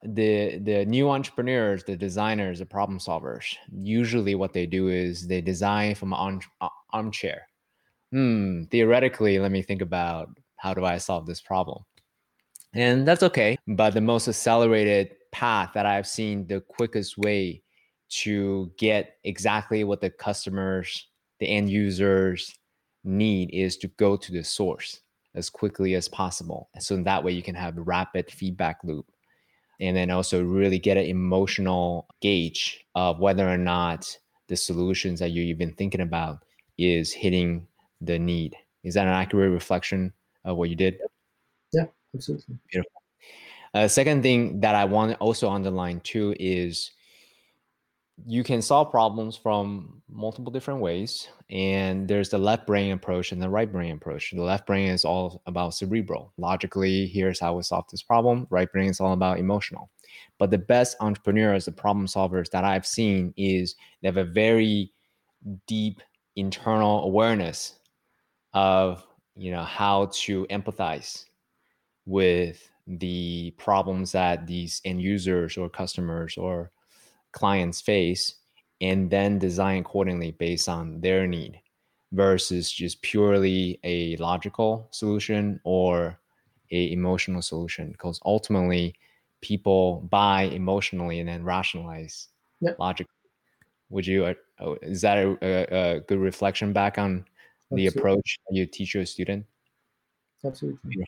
[0.04, 5.42] the the new entrepreneurs the designers the problem solvers usually what they do is they
[5.42, 7.48] design from an arm, armchair
[8.12, 11.84] hmm theoretically let me think about how do i solve this problem
[12.74, 17.64] and that's okay but the most accelerated path that i've seen the quickest way
[18.10, 21.08] to get exactly what the customers
[21.40, 22.54] the end users
[23.04, 25.02] need is to go to the source
[25.34, 29.06] as quickly as possible so that way you can have rapid feedback loop
[29.80, 35.32] and then also really get an emotional gauge of whether or not the solutions that
[35.32, 36.44] you're even thinking about
[36.78, 37.68] is hitting
[38.02, 38.56] the need.
[38.84, 40.14] Is that an accurate reflection
[40.44, 41.00] of what you did?
[41.74, 42.58] Yeah, absolutely.
[42.72, 43.02] Beautiful.
[43.74, 46.92] Uh, second thing that I want to also underline too is
[48.26, 51.28] you can solve problems from multiple different ways.
[51.50, 54.32] And there's the left brain approach and the right brain approach.
[54.32, 56.34] The left brain is all about cerebral.
[56.38, 58.48] Logically, here's how we solve this problem.
[58.50, 59.90] Right brain is all about emotional.
[60.40, 64.92] But the best entrepreneurs, the problem solvers that I've seen is they have a very
[65.68, 66.02] deep
[66.36, 67.80] internal awareness
[68.54, 71.26] of you know how to empathize
[72.06, 76.72] with the problems that these end users or customers or
[77.36, 78.36] clients face
[78.82, 81.60] and then design accordingly based on their need
[82.12, 86.20] versus just purely a logical solution or
[86.72, 88.96] a emotional solution because ultimately
[89.42, 92.30] people buy emotionally and then rationalize
[92.62, 92.80] yep.
[92.80, 93.08] logic
[93.90, 97.24] would you uh, oh, is that a, a, a, good reflection back on
[97.72, 97.90] Absolutely.
[97.90, 99.46] the approach you teach your student
[100.46, 101.06] Absolutely.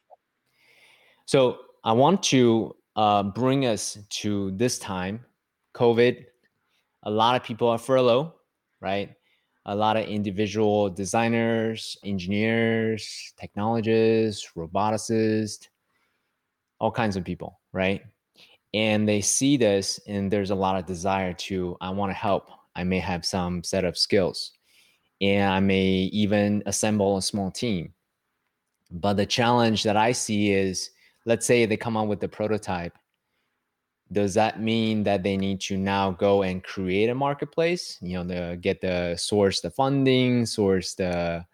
[1.26, 5.24] So I want to uh, bring us to this time
[5.78, 6.26] COVID,
[7.04, 8.34] a lot of people are furlough,
[8.82, 9.14] right?
[9.68, 15.68] A lot of individual designers, engineers, technologists, roboticists,
[16.80, 18.02] all kinds of people, right?
[18.74, 22.50] And they see this, and there's a lot of desire to, I want to help.
[22.76, 24.52] I may have some set of skills,
[25.22, 25.86] and I may
[26.24, 27.94] even assemble a small team.
[28.90, 30.90] But the challenge that I see is
[31.26, 32.98] let's say they come up with the prototype
[34.12, 37.98] does that mean that they need to now go and create a marketplace?
[38.02, 41.46] You know the get the source the funding source the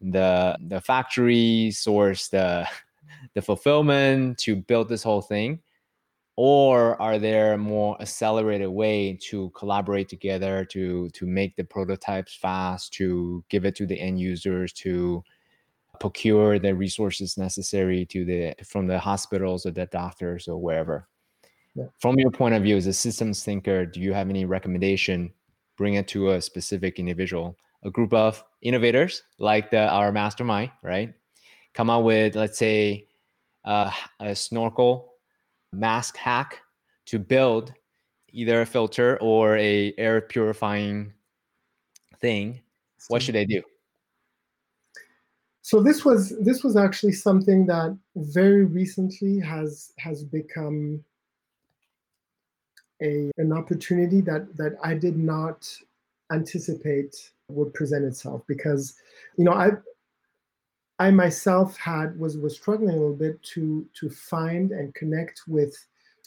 [0.00, 2.68] the the factory source the
[3.34, 5.60] the fulfillment to build this whole thing?
[6.36, 12.92] Or are there more accelerated way to collaborate together to to make the prototypes fast
[12.94, 15.24] to give it to the end users to
[15.98, 21.08] procure the resources necessary to the from the hospitals or the doctors or wherever
[21.98, 25.32] from your point of view as a systems thinker do you have any recommendation?
[25.76, 31.14] Bring it to a specific individual a group of innovators like the, our mastermind right?
[31.74, 33.06] Come up with let's say
[33.64, 35.12] uh, a snorkel
[35.72, 36.62] mask hack
[37.06, 37.72] to build
[38.32, 41.12] either a filter or a air purifying
[42.20, 42.60] thing.
[43.08, 43.62] What should they do?
[45.62, 51.04] So this was this was actually something that very recently has has become
[53.02, 55.68] a an opportunity that that I did not
[56.32, 57.16] anticipate
[57.48, 58.94] would present itself because
[59.36, 59.70] you know I
[60.98, 65.76] I myself had was was struggling a little bit to to find and connect with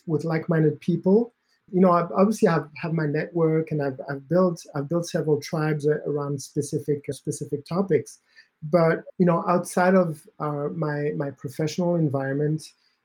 [0.07, 1.33] with like-minded people.
[1.71, 5.39] You know, I've, obviously I've have my network and I've, I've built I've built several
[5.41, 8.19] tribes around specific specific topics,
[8.63, 12.63] but you know, outside of our, my my professional environment,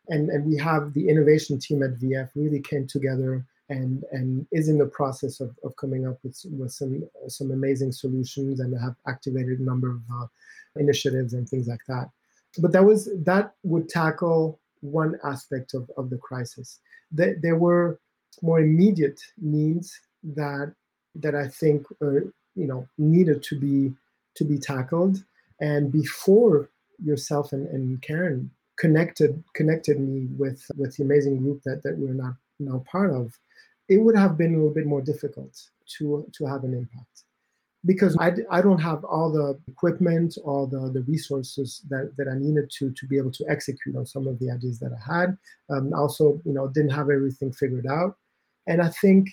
[0.09, 4.69] and and we have the innovation team at VF really came together and and is
[4.69, 8.95] in the process of, of coming up with, with some some amazing solutions and have
[9.09, 10.27] activated a number of uh,
[10.77, 12.09] initiatives and things like that.
[12.59, 16.79] But that was that would tackle one aspect of, of the crisis.
[17.11, 17.99] There, there were
[18.43, 20.75] more immediate needs that
[21.17, 22.21] that I think uh,
[22.55, 23.95] you know needed to be
[24.37, 25.25] to be tackled.
[25.61, 26.69] And before
[27.03, 32.15] yourself and, and Karen connected connected me with with the amazing group that that we're
[32.59, 33.39] now part of,
[33.89, 35.61] it would have been a little bit more difficult
[35.99, 37.25] to to have an impact
[37.87, 42.37] because I, I don't have all the equipment or the, the resources that, that I
[42.37, 45.39] needed to to be able to execute on some of the ideas that I had.
[45.71, 48.17] Um, also, you know, didn't have everything figured out.
[48.67, 49.29] And I think,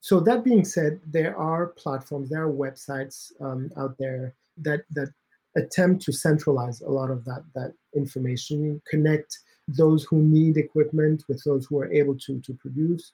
[0.00, 5.12] so that being said, there are platforms, there are websites um, out there that that
[5.56, 11.42] attempt to centralize a lot of that that information, connect those who need equipment with
[11.44, 13.12] those who are able to to produce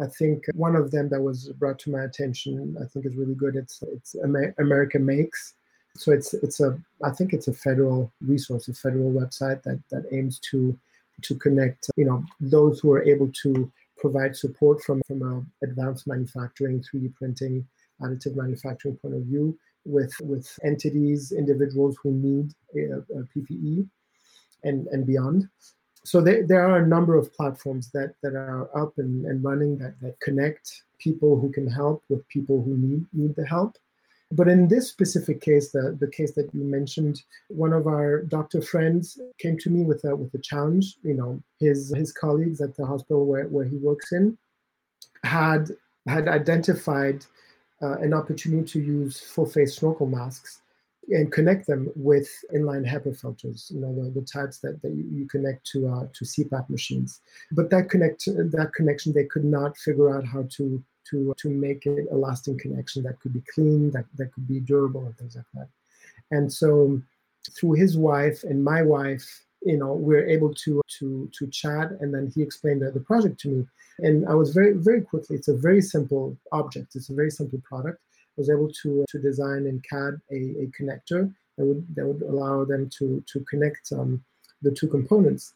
[0.00, 3.34] I think one of them that was brought to my attention, I think is really
[3.34, 3.56] good.
[3.56, 5.54] It's it's Amer- America Makes.
[5.96, 10.04] So it's it's a I think it's a federal resource, a federal website that that
[10.10, 10.76] aims to
[11.22, 16.06] to connect you know those who are able to provide support from from a advanced
[16.08, 17.66] manufacturing, 3D printing,
[18.00, 23.24] additive manufacturing point of view with with entities, individuals who need uh, uh, a, a
[23.32, 23.88] PPE
[24.64, 25.48] and and beyond
[26.04, 29.78] so there, there are a number of platforms that, that are up and, and running
[29.78, 33.78] that, that connect people who can help with people who need, need the help.
[34.30, 38.60] But in this specific case, the, the case that you mentioned, one of our doctor
[38.60, 40.96] friends came to me with a, with a challenge.
[41.02, 44.36] You know, his, his colleagues at the hospital where, where he works in
[45.22, 45.70] had,
[46.06, 47.24] had identified
[47.80, 50.60] uh, an opportunity to use full face snorkel masks
[51.08, 55.26] and connect them with inline HEPA filters, you know, the, the types that, that you,
[55.28, 57.20] connect to uh, to CPAP machines.
[57.52, 61.86] But that connect that connection, they could not figure out how to to to make
[61.86, 65.36] it a lasting connection that could be clean, that, that could be durable and things
[65.36, 65.68] like that.
[66.30, 67.00] And so
[67.56, 71.90] through his wife and my wife, you know, we are able to to to chat
[72.00, 73.66] and then he explained the, the project to me.
[74.00, 77.60] And I was very, very quickly, it's a very simple object, it's a very simple
[77.62, 78.00] product
[78.36, 82.64] was able to to design in CAD a, a connector that would that would allow
[82.64, 84.22] them to to connect um,
[84.62, 85.54] the two components.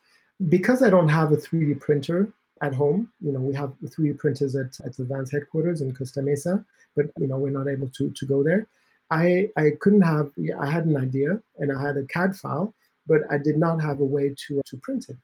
[0.48, 4.54] Because I don't have a 3D printer at home, you know, we have 3D printers
[4.54, 6.64] at, at the Vans headquarters in Costa Mesa,
[6.94, 8.66] but you know, we're not able to to go there.
[9.10, 12.74] I I couldn't have I had an idea and I had a CAD file,
[13.06, 15.16] but I did not have a way to to print it.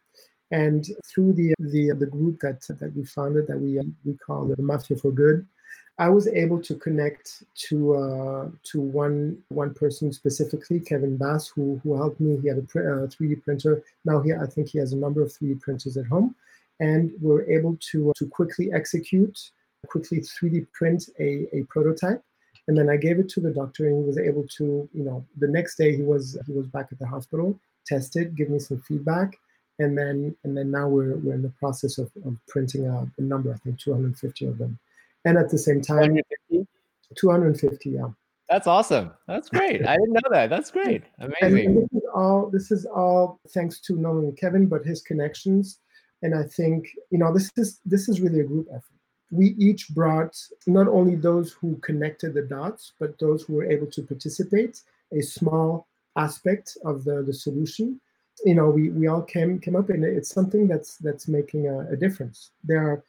[0.50, 4.60] And through the the the group that that we founded that we we call the
[4.60, 5.46] Mafia for Good,
[5.98, 11.80] I was able to connect to uh, to one one person specifically, Kevin Bass, who
[11.84, 12.36] who helped me.
[12.42, 13.82] He had a uh, 3D printer.
[14.04, 16.34] Now he, I think he has a number of 3D printers at home,
[16.80, 19.38] and we are able to to quickly execute,
[19.86, 22.22] quickly 3D print a, a prototype.
[22.66, 25.24] And then I gave it to the doctor, and he was able to, you know,
[25.38, 28.80] the next day he was he was back at the hospital, tested, give me some
[28.80, 29.38] feedback,
[29.78, 33.22] and then and then now we're we're in the process of, of printing a, a
[33.22, 34.76] number, I think 250 of them
[35.24, 36.16] and at the same time
[36.50, 36.66] 250,
[37.16, 38.08] 250 yeah.
[38.48, 39.10] That's awesome.
[39.26, 39.86] That's great.
[39.86, 40.50] I didn't know that.
[40.50, 41.02] That's great.
[41.18, 44.84] Amazing and, and this is all this is all thanks to not only kevin but
[44.84, 45.78] his connections.
[46.22, 48.84] And I think you know this is this is really a group effort.
[49.30, 53.88] We each brought not only those who connected the dots, but those who were able
[53.88, 54.80] to participate
[55.12, 58.00] a small aspect of the, the solution.
[58.44, 61.92] You know, we, we all came came up and it's something that's that's making a,
[61.92, 62.50] a difference.
[62.62, 63.04] There are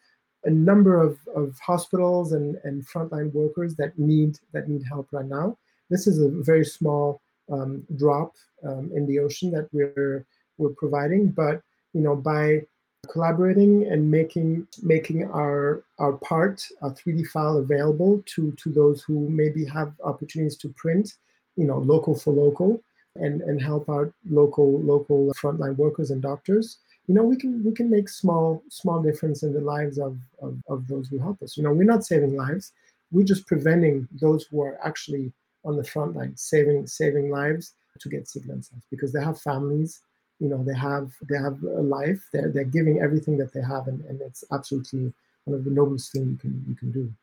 [0.45, 5.25] a number of, of hospitals and, and frontline workers that need that need help right
[5.25, 5.57] now.
[5.89, 7.21] This is a very small
[7.51, 8.33] um, drop
[8.63, 10.25] um, in the ocean that we're
[10.57, 11.61] we're providing, but
[11.93, 12.61] you know by
[13.05, 19.29] collaborating and making making our our part a 3D file available to to those who
[19.29, 21.15] maybe have opportunities to print,
[21.55, 22.81] you know, local for local,
[23.15, 26.79] and and help out local local frontline workers and doctors.
[27.07, 30.57] You know, we can we can make small small difference in the lives of, of,
[30.67, 31.55] of those who help us.
[31.55, 32.71] You know, we're not saving lives,
[33.11, 35.31] we're just preventing those who are actually
[35.63, 40.01] on the front line, saving saving lives to get sick themselves because they have families
[40.39, 42.27] you know they have they have a life.
[42.33, 45.13] They're, they're giving everything that they have and, and it's absolutely
[45.45, 47.13] one of the noblest things you can you can do.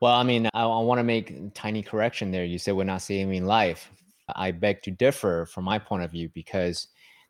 [0.00, 2.44] Well i mean i, I want to make a tiny correction there.
[2.44, 3.90] You said we're not saving life.
[4.34, 6.88] I beg to differ from my point of view because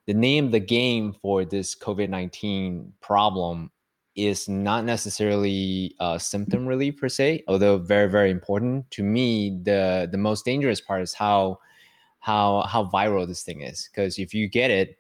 [0.09, 3.71] the name of the game for this covid-19 problem
[4.17, 8.91] is not necessarily a symptom relief per se although very very important.
[8.93, 11.59] To me the the most dangerous part is how
[12.19, 14.97] how how viral this thing is because if you get it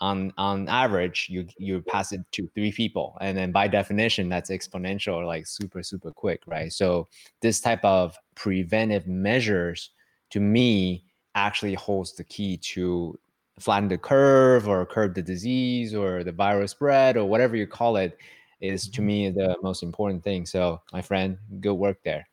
[0.00, 4.50] on on average you you pass it to three people and then by definition that's
[4.50, 6.72] exponential like super super quick right?
[6.72, 7.08] So
[7.40, 9.90] this type of preventive measures
[10.30, 11.04] to me
[11.34, 13.18] actually holds the key to
[13.58, 17.96] flatten the curve or curb the disease or the viral spread or whatever you call
[17.96, 18.18] it
[18.60, 19.06] is to mm-hmm.
[19.06, 22.26] me the most important thing so my friend good work there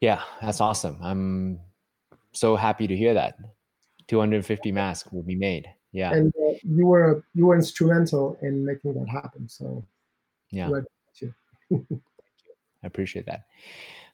[0.00, 1.58] yeah that's awesome i'm
[2.32, 3.36] so happy to hear that
[4.08, 5.68] 250 masks will be made.
[5.92, 6.12] Yeah.
[6.12, 9.48] And uh, you were you were instrumental in making that happen.
[9.48, 9.84] So
[10.50, 10.70] yeah.
[11.72, 13.44] I appreciate that.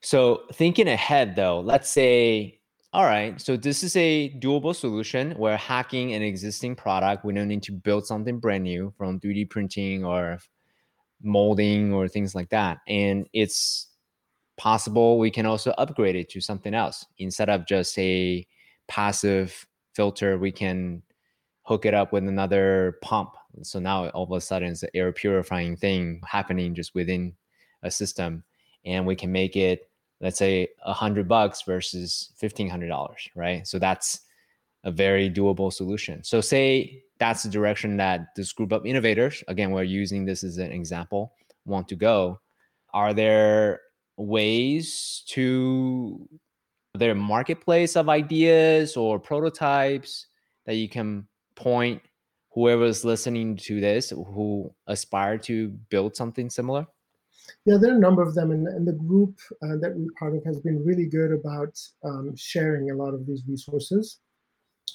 [0.00, 2.58] So thinking ahead though, let's say
[2.94, 5.34] all right, so this is a doable solution.
[5.36, 7.24] We're hacking an existing product.
[7.24, 10.38] We don't need to build something brand new from 3D printing or
[11.20, 12.78] molding or things like that.
[12.86, 13.88] And it's
[14.56, 18.46] possible we can also upgrade it to something else instead of just a
[18.86, 21.02] passive filter we can
[21.62, 25.10] hook it up with another pump so now all of a sudden it's an air
[25.10, 27.34] purifying thing happening just within
[27.82, 28.44] a system
[28.84, 29.90] and we can make it
[30.24, 33.66] let's say a hundred bucks versus fifteen hundred dollars right?
[33.68, 34.22] So that's
[34.82, 36.24] a very doable solution.
[36.24, 40.58] So say that's the direction that this group of innovators again we're using this as
[40.58, 41.32] an example
[41.66, 42.40] want to go.
[42.92, 43.80] Are there
[44.16, 46.28] ways to
[46.94, 50.26] their marketplace of ideas or prototypes
[50.64, 52.00] that you can point
[52.52, 56.86] whoever's listening to this who aspire to build something similar?
[57.64, 60.34] Yeah, there are a number of them, and, and the group uh, that we're part
[60.34, 64.18] of has been really good about um, sharing a lot of these resources.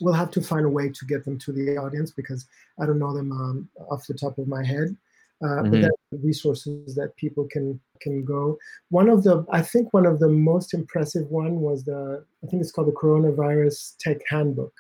[0.02, 2.48] We'll have to find a way to get them to the audience because
[2.80, 4.96] I don't know them um, off the top of my head
[5.44, 5.88] uh, mm-hmm.
[6.26, 8.58] resources that people can can go.
[8.90, 12.62] One of the, I think, one of the most impressive one was the, I think
[12.62, 14.74] it's called the Coronavirus Tech Handbook.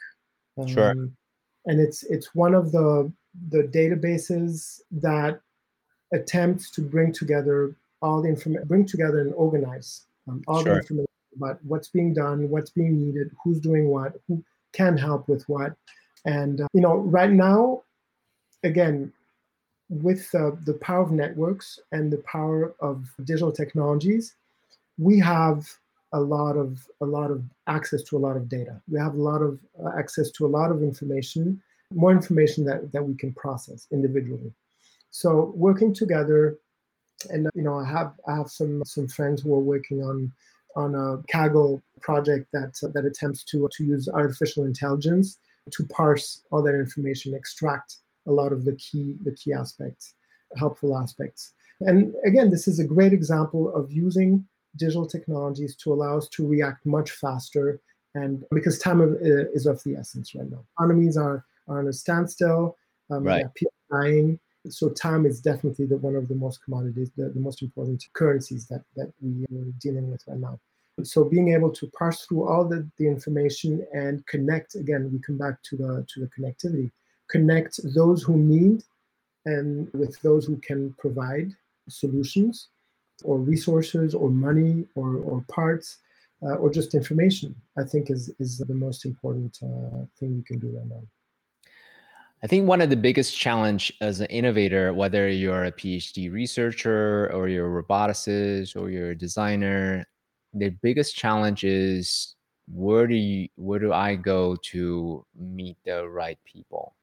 [0.58, 0.92] Um, sure.
[1.66, 3.12] And it's it's one of the
[3.50, 5.42] the databases that
[6.14, 10.74] attempts to bring together all the information, bring together and organize um, all sure.
[10.74, 14.44] the information about what's being done, what's being needed, who's doing what, who
[14.74, 15.74] can help with what,
[16.26, 17.84] and uh, you know, right now,
[18.64, 19.12] again,
[19.90, 24.36] with uh, the power of networks and the power of digital technologies,
[24.98, 25.68] we have
[26.14, 28.82] a lot of a lot of access to a lot of data.
[28.90, 31.62] We have a lot of uh, access to a lot of information,
[31.94, 34.52] more information that, that we can process individually.
[35.12, 36.58] So working together,
[37.30, 40.32] and you know, I have I have some some friends who are working on
[40.76, 45.38] on a Kaggle project that uh, that attempts to to use artificial intelligence
[45.72, 47.98] to parse all that information, extract
[48.28, 50.14] a lot of the key the key aspects,
[50.58, 51.54] helpful aspects.
[51.82, 54.46] And again, this is a great example of using
[54.76, 57.80] digital technologies to allow us to react much faster.
[58.16, 61.88] And because time of, uh, is of the essence right now, economies are are on
[61.88, 62.76] a standstill.
[63.12, 63.46] Um, right.
[63.56, 64.40] people dying.
[64.68, 68.66] So time is definitely the, one of the most commodities, the, the most important currencies
[68.68, 70.60] that that we are dealing with right now.
[71.04, 75.38] So being able to parse through all the, the information and connect again, we come
[75.38, 76.92] back to the to the connectivity
[77.30, 78.84] connect those who need
[79.46, 81.52] and with those who can provide
[81.88, 82.68] solutions
[83.24, 85.98] or resources or money or, or parts
[86.44, 90.60] uh, or just information i think is, is the most important uh, thing we can
[90.60, 91.02] do right now
[92.42, 97.30] I think one of the biggest challenge as an innovator, whether you're a PhD researcher
[97.34, 100.06] or you're a roboticist or you're a designer,
[100.54, 102.36] the biggest challenge is
[102.72, 106.96] where do you where do I go to meet the right people?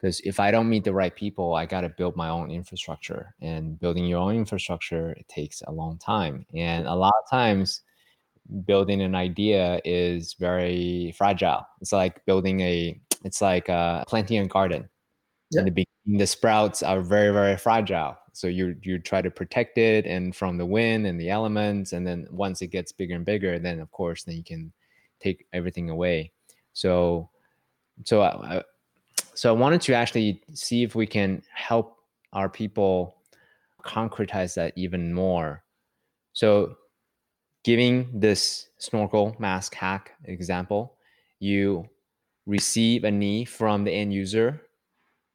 [0.00, 3.34] Because if I don't meet the right people, I got to build my own infrastructure,
[3.40, 7.82] and building your own infrastructure it takes a long time, and a lot of times
[8.66, 11.66] building an idea is very fragile.
[11.80, 14.88] It's like building a it's like uh, planting a garden.
[15.50, 15.60] Yep.
[15.60, 18.16] In the beginning, the sprouts are very very fragile.
[18.32, 22.06] So you you try to protect it and from the wind and the elements, and
[22.06, 24.72] then once it gets bigger and bigger, then of course then you can
[25.20, 26.32] take everything away.
[26.72, 27.28] So
[28.04, 28.62] so I,
[29.34, 31.96] so I wanted to actually see if we can help
[32.32, 33.16] our people
[33.82, 35.64] concretize that even more.
[36.32, 36.76] So
[37.64, 40.96] giving this snorkel mask hack example,
[41.40, 41.88] you
[42.46, 44.62] receive a need from the end user,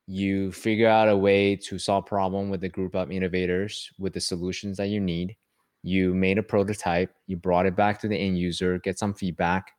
[0.08, 4.20] you figure out a way to solve problem with a group of innovators with the
[4.20, 5.36] solutions that you need.
[5.84, 9.72] You made a prototype, you brought it back to the end user, get some feedback,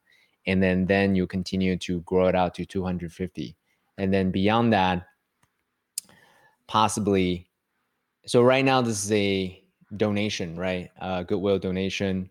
[0.47, 3.57] and then then you continue to grow it out to 250.
[3.99, 5.07] And then beyond that,
[6.67, 7.49] possibly
[8.25, 9.63] so right now this is a
[9.97, 10.91] donation, right?
[11.27, 12.31] Goodwill donation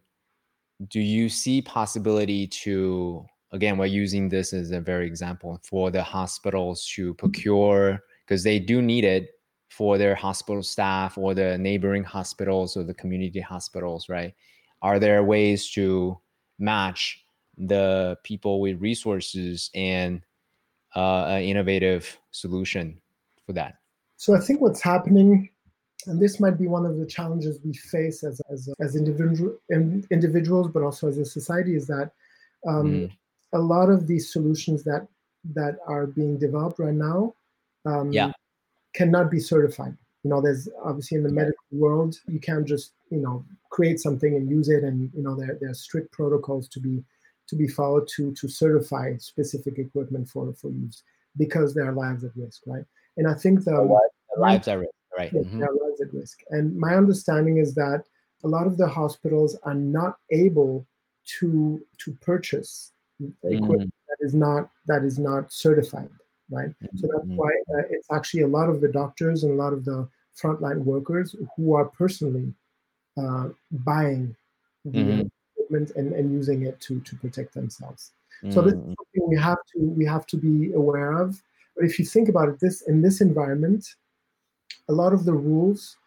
[0.87, 6.01] do you see possibility to again we're using this as a very example for the
[6.01, 9.31] hospitals to procure because they do need it
[9.69, 14.33] for their hospital staff or the neighboring hospitals or the community hospitals right
[14.81, 16.17] are there ways to
[16.59, 17.23] match
[17.57, 20.21] the people with resources and
[20.95, 22.99] uh, an innovative solution
[23.45, 23.75] for that
[24.17, 25.49] so i think what's happening
[26.07, 29.55] and this might be one of the challenges we face as as, as individual
[30.09, 32.11] individuals but also as a society is that
[32.67, 33.11] um, mm.
[33.53, 35.07] A lot of these solutions that
[35.53, 37.33] that are being developed right now
[37.85, 38.31] um, yeah.
[38.93, 39.97] cannot be certified.
[40.23, 44.35] You know there's obviously in the medical world you can't just you know create something
[44.35, 47.03] and use it and you know there, there are strict protocols to be
[47.47, 51.01] to be followed to to certify specific equipment for for use
[51.37, 52.85] because there are lives at risk right?
[53.17, 55.33] And i think the, the lives are risk right?
[55.33, 55.59] Mm-hmm.
[55.59, 56.39] their lives at risk.
[56.49, 58.03] And my understanding is that
[58.43, 60.85] a lot of the hospitals are not able
[61.39, 62.91] to to purchase
[63.43, 64.07] equipment mm.
[64.09, 66.09] that is not that is not certified
[66.49, 66.97] right mm-hmm.
[66.97, 67.35] so that's mm-hmm.
[67.35, 70.07] why uh, it's actually a lot of the doctors and a lot of the
[70.41, 72.53] frontline workers who are personally
[73.17, 74.35] uh, buying
[74.85, 75.27] the mm-hmm.
[75.57, 78.11] equipment and, and using it to to protect themselves
[78.43, 78.53] mm-hmm.
[78.53, 81.41] so this is something we have to we have to be aware of
[81.75, 83.95] but if you think about it this in this environment
[84.89, 85.97] a lot of the rules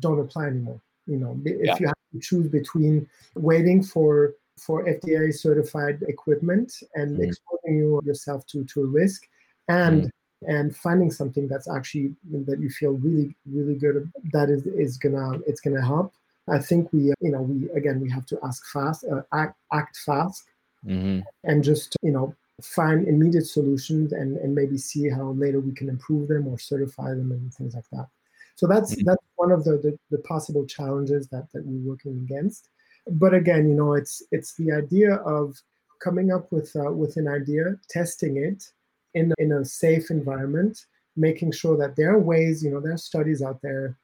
[0.00, 0.80] don't apply anymore.
[1.06, 1.76] You know, if yeah.
[1.78, 7.26] you have to choose between waiting for for FDA certified equipment and mm.
[7.26, 9.26] exposing you yourself to to a risk,
[9.68, 10.10] and mm.
[10.46, 12.14] and finding something that's actually
[12.46, 16.12] that you feel really really good that is is gonna it's gonna help.
[16.48, 19.96] I think we you know we again we have to ask fast, uh, act act
[19.98, 20.44] fast,
[20.86, 21.20] mm-hmm.
[21.44, 25.88] and just you know find immediate solutions and, and maybe see how later we can
[25.88, 28.06] improve them or certify them and things like that.
[28.54, 29.08] So that's mm-hmm.
[29.08, 32.68] that's one of the, the, the possible challenges that, that we're working against.
[33.06, 35.60] But again, you know, it's it's the idea of
[36.00, 38.70] coming up with uh, with an idea, testing it
[39.14, 40.86] in in a safe environment,
[41.16, 43.96] making sure that there are ways, you know, there are studies out there,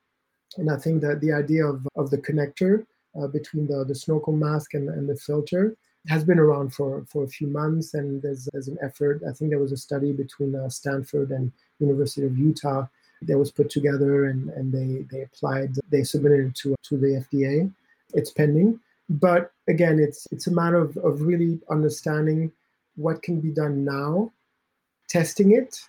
[0.57, 2.87] and I think that the idea of, of the connector
[3.21, 5.77] uh, between the, the snorkel mask and, and the filter
[6.09, 9.21] has been around for, for a few months, and there's, there's an effort.
[9.29, 12.87] I think there was a study between uh, Stanford and University of Utah
[13.23, 17.25] that was put together, and, and they they applied, they submitted it to to the
[17.25, 17.71] FDA.
[18.15, 18.81] It's pending,
[19.11, 22.53] but again, it's it's a matter of, of really understanding
[22.97, 24.33] what can be done now,
[25.09, 25.81] testing it,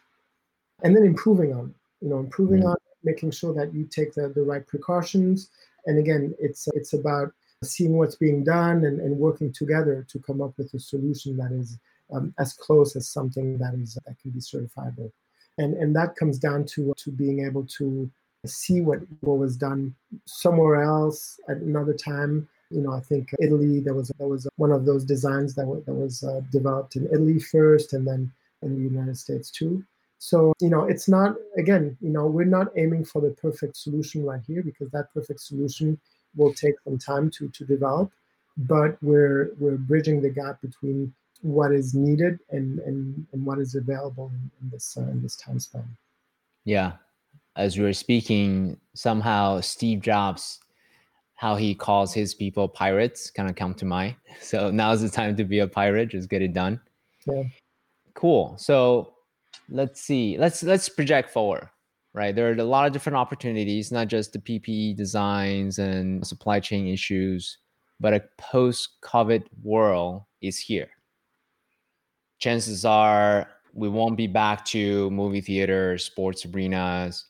[0.83, 2.05] and then improving on it.
[2.05, 2.69] You know, improving mm-hmm.
[2.69, 5.49] on it, making sure that you take the, the right precautions.
[5.85, 7.31] And again, it's it's about
[7.63, 11.51] seeing what's being done and, and working together to come up with a solution that
[11.51, 11.77] is
[12.11, 15.11] um, as close as something that is that can be certifiable
[15.57, 18.09] and and that comes down to to being able to
[18.45, 19.93] see what what was done
[20.25, 24.71] somewhere else at another time you know i think italy there was there was one
[24.71, 28.75] of those designs that, was, that was uh, developed in italy first and then in
[28.75, 29.83] the united states too
[30.17, 34.23] so you know it's not again you know we're not aiming for the perfect solution
[34.23, 35.99] right here because that perfect solution
[36.35, 38.11] will take some time to to develop,
[38.57, 43.75] but we're we're bridging the gap between what is needed and and, and what is
[43.75, 45.85] available in this uh, in this time span.
[46.65, 46.93] Yeah,
[47.55, 50.59] as we were speaking, somehow Steve Jobs,
[51.41, 54.15] how he calls his people pirates, kind of come to mind.
[54.41, 56.09] So now's the time to be a pirate.
[56.09, 56.79] Just get it done.
[57.25, 57.43] Yeah.
[58.13, 58.55] Cool.
[58.57, 59.13] So
[59.67, 60.37] let's see.
[60.37, 61.67] Let's let's project forward.
[62.13, 66.59] Right, there are a lot of different opportunities, not just the PPE designs and supply
[66.59, 67.57] chain issues,
[68.01, 70.89] but a post-COVID world is here.
[72.37, 77.25] Chances are we won't be back to movie theaters, sports arenas,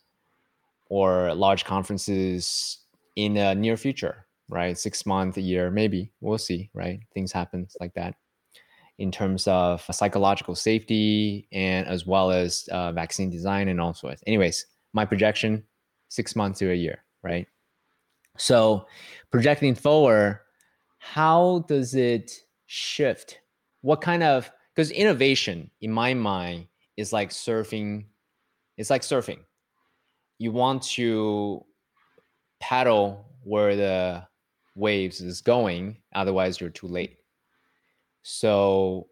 [0.89, 2.81] or large conferences
[3.16, 4.78] in the near future, right?
[4.78, 6.12] Six months, a year, maybe.
[6.22, 6.99] We'll see, right?
[7.14, 8.16] Things happen like that
[8.99, 14.22] in terms of psychological safety and as well as uh, vaccine design and all sorts.
[14.28, 15.64] Anyways, my projection,
[16.09, 17.47] six months to a year, right?
[18.38, 18.86] So
[19.32, 20.39] projecting forward,
[20.99, 22.32] how does it
[22.68, 23.39] shift?
[23.82, 28.05] What kind of because innovation in my mind is like surfing,
[28.78, 29.39] it's like surfing.
[30.38, 31.66] You want to
[32.62, 34.24] paddle where the
[34.76, 37.18] waves is going, otherwise you're too late.
[38.24, 39.07] So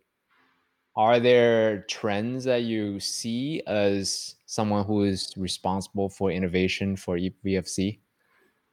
[0.95, 7.99] are there trends that you see as someone who is responsible for innovation for VFC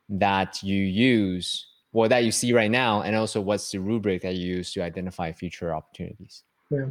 [0.08, 4.34] that you use or that you see right now and also what's the rubric that
[4.34, 6.86] you use to identify future opportunities yeah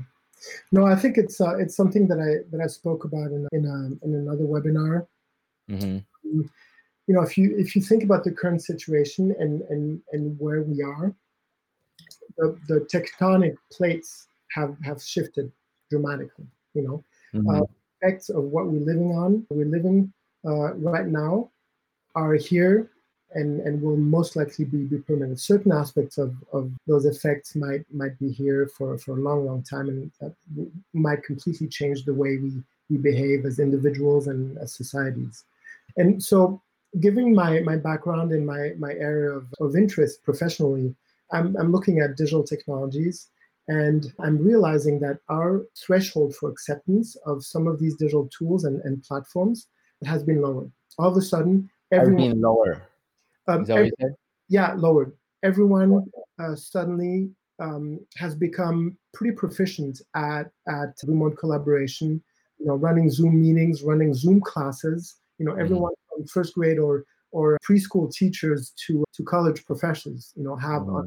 [0.71, 3.65] no i think it's uh, it's something that i that i spoke about in in,
[3.65, 5.07] a, in another webinar
[5.69, 6.41] mm-hmm.
[7.07, 10.61] You know if you if you think about the current situation and and and where
[10.63, 11.13] we are
[12.37, 15.51] the, the tectonic plates have have shifted
[15.89, 16.45] dramatically.
[16.73, 17.03] You know,
[17.33, 17.49] mm-hmm.
[17.49, 17.65] uh,
[18.01, 20.11] effects of what we're living on, we're living
[20.45, 21.49] uh, right now,
[22.15, 22.91] are here
[23.33, 25.39] and and will most likely be, be permanent.
[25.39, 29.63] Certain aspects of, of those effects might might be here for, for a long, long
[29.63, 30.33] time, and that
[30.93, 32.51] might completely change the way we,
[32.89, 35.45] we behave as individuals and as societies.
[35.97, 36.61] And so,
[36.99, 40.95] given my my background and my my area of, of interest professionally,
[41.31, 43.29] I'm, I'm looking at digital technologies
[43.67, 48.81] and I'm realizing that our threshold for acceptance of some of these digital tools and,
[48.81, 49.67] and platforms
[50.05, 50.71] has been lowered.
[50.99, 52.89] All of a sudden, everyone been lower.
[53.47, 53.91] Um, every,
[54.49, 55.13] yeah, lowered.
[55.43, 56.03] Everyone
[56.39, 57.29] uh, suddenly
[57.59, 62.21] um, has become pretty proficient at at remote collaboration.
[62.59, 65.15] You know, running Zoom meetings, running Zoom classes.
[65.39, 65.61] You know, mm-hmm.
[65.61, 65.93] everyone.
[66.15, 71.05] From first grade or or preschool teachers to to college professors, you know, have mm.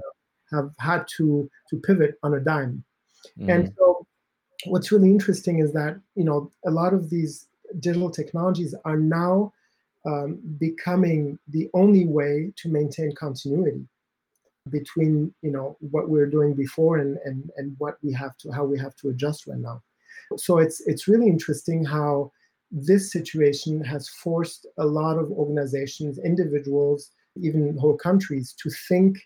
[0.52, 2.84] have had to to pivot on a dime.
[3.40, 3.54] Mm.
[3.54, 4.06] And so,
[4.66, 7.48] what's really interesting is that you know a lot of these
[7.80, 9.52] digital technologies are now
[10.06, 13.86] um, becoming the only way to maintain continuity
[14.70, 18.50] between you know what we are doing before and and and what we have to
[18.50, 19.82] how we have to adjust right now.
[20.36, 22.32] So it's it's really interesting how
[22.70, 29.18] this situation has forced a lot of organizations, individuals, even whole countries to think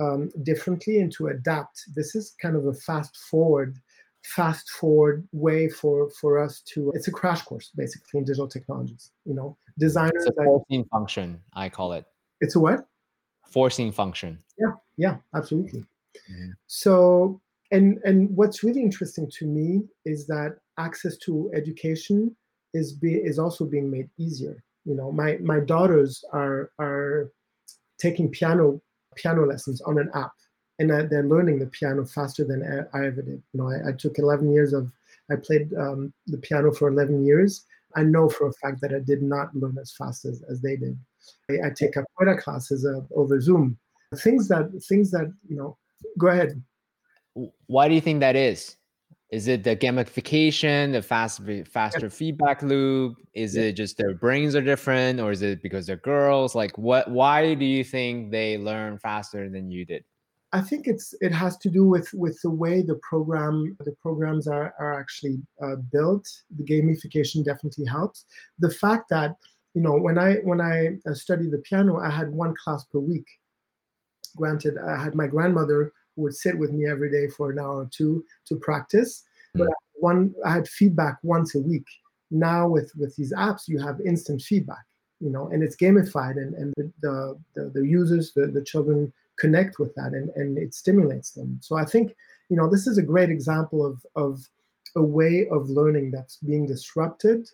[0.00, 1.82] um, differently and to adapt.
[1.94, 3.76] This is kind of a fast forward,
[4.24, 6.92] fast forward way for for us to.
[6.94, 9.12] It's a crash course basically in digital technologies.
[9.24, 10.26] You know, designers.
[10.26, 11.40] It's a forcing function.
[11.54, 12.04] I call it.
[12.40, 12.86] It's a what?
[13.48, 14.38] Forcing function.
[14.58, 15.80] Yeah, yeah, absolutely.
[16.30, 16.50] Mm-hmm.
[16.66, 17.40] So,
[17.70, 22.34] and and what's really interesting to me is that access to education
[22.74, 24.62] is be is also being made easier.
[24.84, 27.30] You know, my my daughters are are
[27.98, 28.80] taking piano
[29.16, 30.32] piano lessons on an app,
[30.78, 32.62] and they're learning the piano faster than
[32.92, 33.42] I ever did.
[33.52, 34.90] You know, I, I took 11 years of
[35.30, 37.64] I played um, the piano for 11 years.
[37.94, 40.76] I know for a fact that I did not learn as fast as, as they
[40.76, 40.98] did.
[41.50, 43.78] I, I take capoeira classes uh, over Zoom.
[44.16, 45.78] Things that things that you know.
[46.18, 46.62] Go ahead.
[47.66, 48.76] Why do you think that is?
[49.32, 53.16] Is it the gamification, the fast, faster feedback loop?
[53.32, 53.62] Is yeah.
[53.62, 56.54] it just their brains are different, or is it because they're girls?
[56.54, 57.10] Like, what?
[57.10, 60.04] Why do you think they learn faster than you did?
[60.52, 64.46] I think it's it has to do with with the way the program the programs
[64.46, 66.28] are are actually uh, built.
[66.58, 68.26] The gamification definitely helps.
[68.58, 69.34] The fact that
[69.72, 72.98] you know when I when I uh, studied the piano, I had one class per
[72.98, 73.26] week.
[74.36, 77.88] Granted, I had my grandmother would sit with me every day for an hour or
[77.90, 79.24] two to practice.
[79.56, 79.66] Mm.
[79.66, 81.86] But one, I had feedback once a week.
[82.30, 84.84] Now with with these apps, you have instant feedback,
[85.20, 89.78] you know, and it's gamified, and and the the, the users, the, the children connect
[89.78, 91.58] with that, and and it stimulates them.
[91.60, 92.14] So I think,
[92.48, 94.48] you know, this is a great example of of
[94.96, 97.48] a way of learning that's being disrupted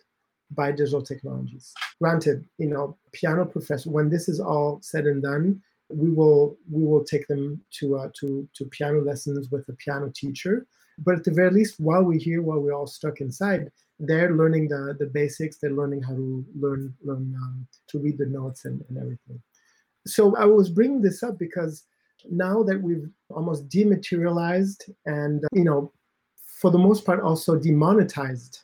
[0.51, 1.73] by digital technologies.
[2.01, 6.85] Granted, you know, piano professor, when this is all said and done, we will we
[6.85, 10.67] will take them to uh, to to piano lessons with a piano teacher.
[10.99, 14.69] But at the very least, while we're here, while we're all stuck inside, they're learning
[14.69, 15.57] the the basics.
[15.57, 19.41] They're learning how to learn learn um, to read the notes and, and everything.
[20.05, 21.85] So I was bringing this up because
[22.29, 25.91] now that we've almost dematerialized and you know
[26.59, 28.59] for the most part also demonetized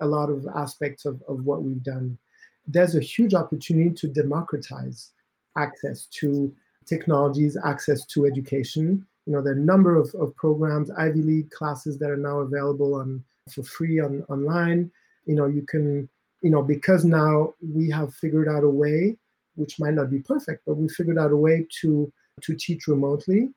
[0.00, 2.18] a lot of aspects of, of what we've done.
[2.66, 5.12] There's a huge opportunity to democratize
[5.56, 6.54] access to
[6.86, 9.06] technologies, access to education.
[9.26, 12.40] You know, there are a number of, of programs, Ivy League classes that are now
[12.40, 14.90] available on for free on online.
[15.26, 16.08] You know, you can,
[16.42, 19.16] you know, because now we have figured out a way,
[19.56, 23.50] which might not be perfect, but we figured out a way to to teach remotely.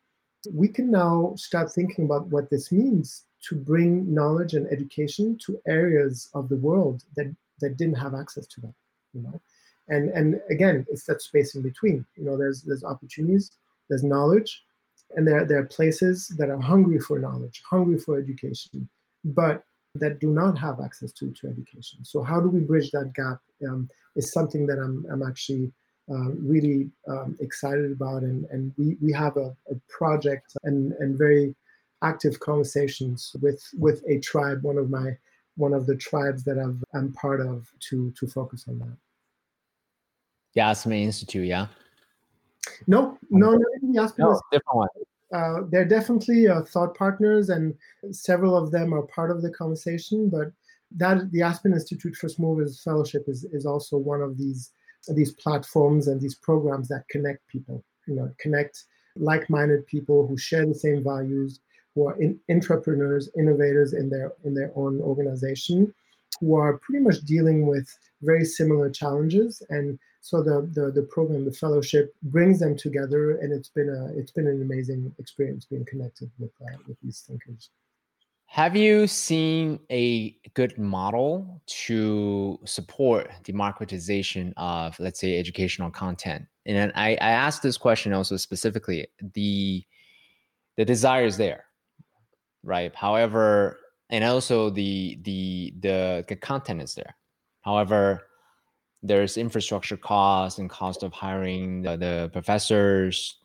[0.51, 5.59] We can now start thinking about what this means to bring knowledge and education to
[5.67, 8.73] areas of the world that that didn't have access to that.
[9.13, 9.41] You know,
[9.89, 12.05] and and again, it's that space in between.
[12.15, 13.51] You know, there's there's opportunities,
[13.89, 14.63] there's knowledge,
[15.15, 18.87] and there there are places that are hungry for knowledge, hungry for education,
[19.23, 19.63] but
[19.95, 22.03] that do not have access to, to education.
[22.05, 25.71] So how do we bridge that gap um, is something that I'm, I'm actually
[26.09, 28.23] uh, really um, excited about.
[28.23, 31.55] And, and we, we have a, a, project and, and very
[32.03, 35.17] active conversations with, with a tribe, one of my
[35.55, 38.95] one of the tribes that I've, I'm part of to, to focus on that.
[40.53, 41.67] Yasmin Institute, yeah?
[42.87, 43.57] No, no.
[43.81, 44.07] No,
[44.51, 44.87] different one
[45.33, 47.75] uh, they're definitely uh, thought partners, and
[48.11, 50.29] several of them are part of the conversation.
[50.29, 50.51] But
[50.97, 54.71] that the Aspen Institute First Movers Fellowship is is also one of these
[55.07, 57.83] these platforms and these programs that connect people.
[58.07, 58.85] You know, connect
[59.15, 61.59] like-minded people who share the same values,
[61.93, 65.93] who are in, entrepreneurs, innovators in their in their own organization,
[66.39, 67.87] who are pretty much dealing with
[68.21, 69.61] very similar challenges.
[69.69, 74.17] And so the, the the program the fellowship brings them together and it's been a
[74.19, 77.69] it's been an amazing experience being connected with uh, with these thinkers.
[78.47, 86.45] Have you seen a good model to support democratization of let's say educational content?
[86.65, 89.83] And i i asked this question also specifically the
[90.75, 91.65] the desire is there
[92.63, 92.93] right?
[92.95, 93.79] However
[94.09, 97.15] and also the the the, the content is there.
[97.61, 98.23] However
[99.01, 103.37] there's infrastructure costs and cost of hiring the, the professors.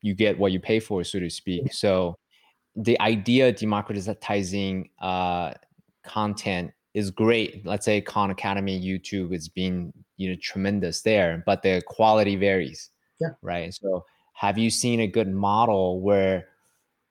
[0.00, 1.72] You get what you pay for so to speak.
[1.74, 2.14] So
[2.76, 5.54] the idea of democratizing uh,
[6.04, 7.66] content is great.
[7.66, 12.90] Let's say khan academy youtube is being you know tremendous there but the quality varies
[13.20, 13.28] yeah.
[13.42, 13.72] right?
[13.72, 14.04] So
[14.34, 16.48] have you seen a good model where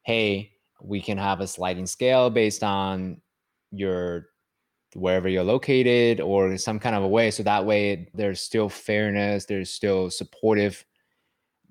[0.03, 0.51] hey
[0.81, 3.21] we can have a sliding scale based on
[3.71, 4.27] your
[4.95, 7.31] wherever you're located or some kind of a way.
[7.31, 10.83] So that way there's still fairness there's still supportive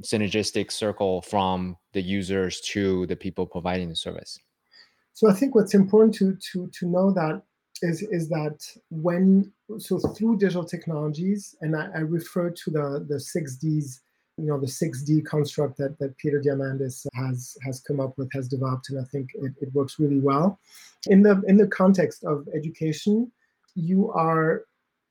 [0.03, 4.39] synergistic circle from the users to the people providing the service.
[5.15, 7.43] So i think what's important to to to know that
[7.83, 8.59] is is that
[8.91, 14.01] when so through digital technologies and i, I refer to the the six d's
[14.39, 18.49] you know the 6d construct that, that peter diamandis has has come up with has
[18.49, 20.59] developed and i think it, it works really well.
[21.07, 23.31] In the in the context of education
[23.75, 24.65] you are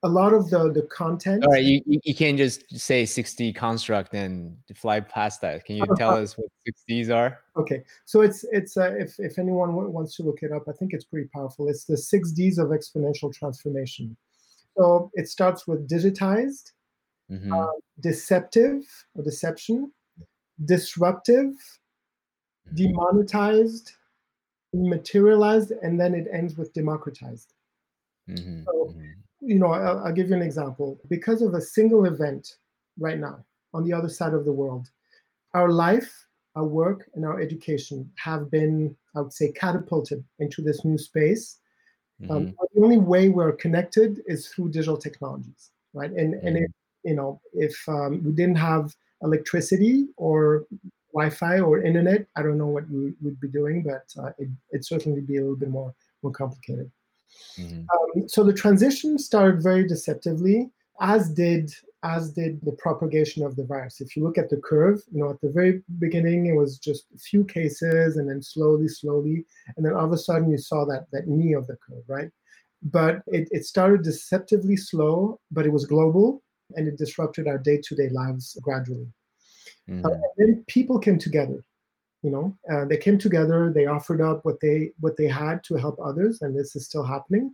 [0.03, 4.13] a lot of the the content all right you, you can't just say 6d construct
[4.13, 5.65] and fly past that.
[5.65, 6.47] Can you tell us what
[6.89, 7.39] 6ds are?
[7.57, 10.93] Okay so it's it's uh, if if anyone wants to look it up i think
[10.93, 11.67] it's pretty powerful.
[11.67, 14.15] It's the six d's of exponential transformation.
[14.77, 16.73] So it starts with digitized
[17.31, 17.53] mm-hmm.
[17.53, 17.67] uh,
[17.99, 18.83] deceptive
[19.15, 19.91] or deception,
[20.65, 22.75] disruptive, mm-hmm.
[22.75, 23.93] demonetized,
[24.73, 27.53] materialized, and then it ends with democratized.
[28.29, 28.63] Mm-hmm.
[28.65, 29.11] So, mm-hmm.
[29.41, 30.99] you know, I'll, I'll give you an example.
[31.09, 32.57] Because of a single event
[32.99, 34.89] right now on the other side of the world,
[35.53, 36.25] our life,
[36.55, 41.59] our work, and our education have been, I would say, catapulted into this new space.
[42.29, 42.51] Um, mm-hmm.
[42.73, 46.09] the only way we're connected is through digital technologies, right?
[46.11, 46.47] And mm-hmm.
[46.47, 46.67] and
[47.07, 50.65] you know, if um, we didn't have electricity or
[51.13, 54.85] Wi-Fi or internet, I don't know what we would be doing, but uh, it, would
[54.85, 55.93] certainly be a little bit more
[56.23, 56.91] more complicated.
[57.57, 57.81] Mm-hmm.
[57.93, 60.69] Um, so the transition started very deceptively,
[61.01, 61.71] as did
[62.03, 64.01] as did the propagation of the virus.
[64.01, 67.05] If you look at the curve, you know, at the very beginning it was just
[67.15, 69.45] a few cases, and then slowly, slowly,
[69.75, 72.31] and then all of a sudden you saw that that knee of the curve, right?
[72.83, 76.43] But it, it started deceptively slow, but it was global,
[76.75, 79.07] and it disrupted our day-to-day lives gradually.
[79.89, 80.05] Mm.
[80.05, 81.63] Uh, then people came together.
[82.23, 83.71] You know, uh, they came together.
[83.73, 87.03] They offered up what they what they had to help others, and this is still
[87.03, 87.53] happening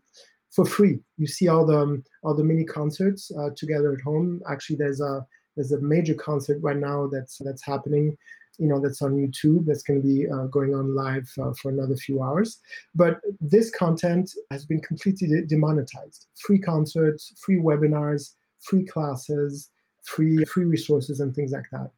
[0.51, 0.99] for free.
[1.17, 4.41] You see all the um, all the mini concerts uh, together at home.
[4.49, 8.17] Actually, there's a there's a major concert right now that's that's happening
[8.59, 11.69] you know that's on youtube that's going to be uh, going on live uh, for
[11.71, 12.59] another few hours
[12.93, 18.33] but this content has been completely de- demonetized free concerts free webinars
[18.63, 19.69] free classes,
[20.03, 21.91] free free resources, and things like that.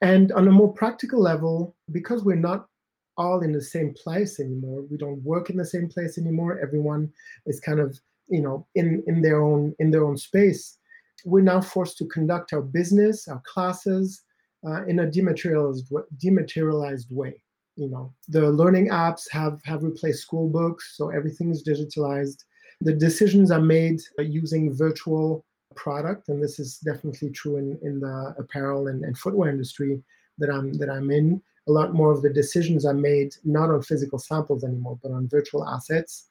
[0.00, 2.68] And on a more practical level, because we're not
[3.16, 4.82] all in the same place anymore.
[4.90, 6.58] We don't work in the same place anymore.
[6.60, 7.12] Everyone
[7.46, 10.78] is kind of you know in in their own in their own space.
[11.24, 14.22] We're now forced to conduct our business, our classes,
[14.66, 17.42] uh, in a dematerialized dematerialized way.
[17.76, 22.44] You know, the learning apps have have replaced school books, so everything is digitalized.
[22.84, 28.34] The decisions are made using virtual product, and this is definitely true in, in the
[28.38, 30.02] apparel and, and footwear industry
[30.38, 31.40] that I'm that I'm in.
[31.66, 35.28] A lot more of the decisions are made not on physical samples anymore, but on
[35.28, 36.28] virtual assets.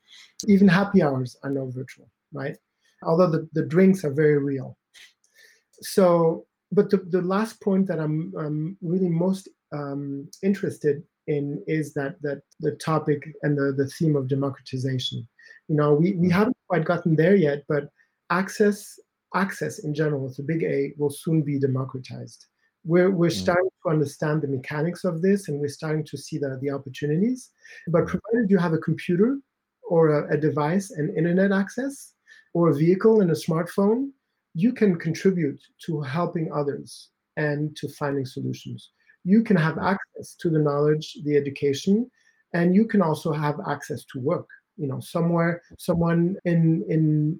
[0.47, 2.55] Even happy hours are now virtual, right?
[3.01, 4.77] Although the, the drinks are very real.
[5.81, 11.93] So, but the, the last point that I'm, I'm really most um, interested in is
[11.93, 15.27] that that the topic and the, the theme of democratization.
[15.67, 17.89] You know, we, we haven't quite gotten there yet, but
[18.29, 18.99] access
[19.35, 22.45] access in general, with a big A, will soon be democratized.
[22.85, 23.41] We're, we're mm.
[23.41, 27.51] starting to understand the mechanics of this and we're starting to see the, the opportunities.
[27.87, 28.07] But mm.
[28.07, 29.39] provided you have a computer
[29.83, 32.13] or a, a device and internet access
[32.53, 34.09] or a vehicle and a smartphone,
[34.53, 38.91] you can contribute to helping others and to finding solutions.
[39.23, 39.91] You can have mm.
[39.91, 42.09] access to the knowledge, the education,
[42.53, 44.47] and you can also have access to work.
[44.77, 47.39] You know, somewhere, someone in in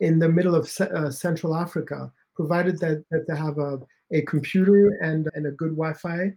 [0.00, 3.78] in the middle of uh, Central Africa, provided that, that they have a,
[4.12, 6.32] a computer and, and a good Wi-Fi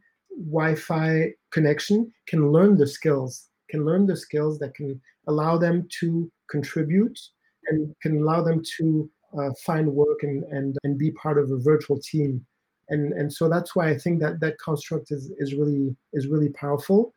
[0.48, 6.32] Wi-Fi connection, can learn the skills, can learn the skills that can allow them to
[6.50, 7.20] contribute
[7.68, 11.58] and can allow them to uh, find work and, and, and be part of a
[11.58, 12.46] virtual team.
[12.88, 16.50] And, and so that's why I think that that construct is, is really is really
[16.50, 17.14] powerful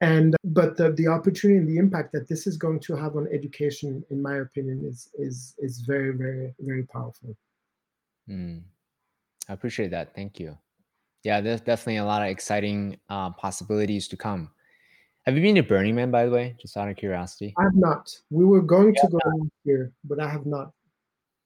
[0.00, 3.26] and but the, the opportunity and the impact that this is going to have on
[3.32, 7.36] education in my opinion is is is very very very powerful.
[8.28, 8.62] Mm.
[9.48, 10.14] i appreciate that.
[10.14, 10.56] Thank you.
[11.22, 14.50] Yeah there's definitely a lot of exciting uh, possibilities to come.
[15.24, 16.54] Have you been to Burning Man by the way?
[16.60, 17.54] Just out of curiosity.
[17.58, 18.14] I have not.
[18.30, 19.02] We were going yeah.
[19.02, 20.72] to go here but i have not.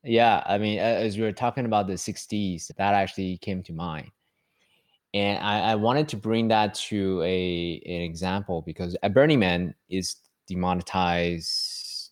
[0.02, 4.10] Yeah i mean as we were talking about the 60s that actually came to mind
[5.12, 9.74] and I, I, wanted to bring that to a an example because at Burning Man
[9.88, 12.10] is demonetized.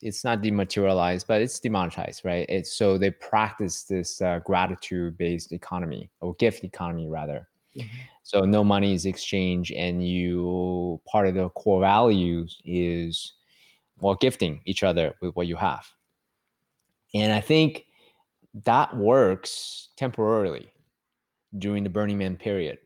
[0.00, 2.46] It's not dematerialized, but it's demonetized, right?
[2.48, 7.48] It's so they practice this uh, gratitude based economy or gift economy rather.
[7.76, 7.98] Mm-hmm.
[8.24, 13.34] So no money is exchanged, and you part of the core values is
[14.00, 15.86] well gifting each other with what you have.
[17.14, 17.84] And I think
[18.64, 20.71] that works temporarily
[21.58, 22.78] during the Burning Man period,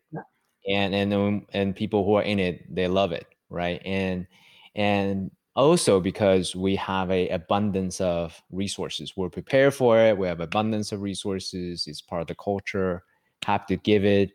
[0.68, 3.80] and and and people who are in it they love it, right?
[3.84, 4.26] And
[4.74, 10.16] and also because we have a abundance of resources, we're prepared for it.
[10.16, 11.86] We have abundance of resources.
[11.86, 13.02] It's part of the culture.
[13.44, 14.32] Have to give it,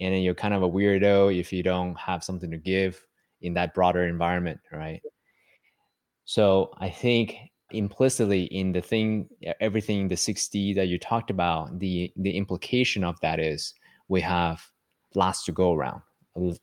[0.00, 3.04] and then you're kind of a weirdo if you don't have something to give
[3.42, 5.02] in that broader environment, right?
[6.24, 7.36] So I think
[7.74, 9.28] implicitly in the thing
[9.60, 13.74] everything the 60 that you talked about the the implication of that is
[14.08, 14.64] we have
[15.14, 16.02] lots to go around.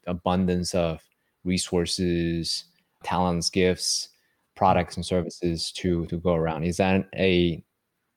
[0.08, 1.02] Abundance of
[1.44, 2.66] resources
[3.04, 4.10] talents gifts
[4.56, 6.64] products and services to to go around.
[6.64, 7.64] Is that a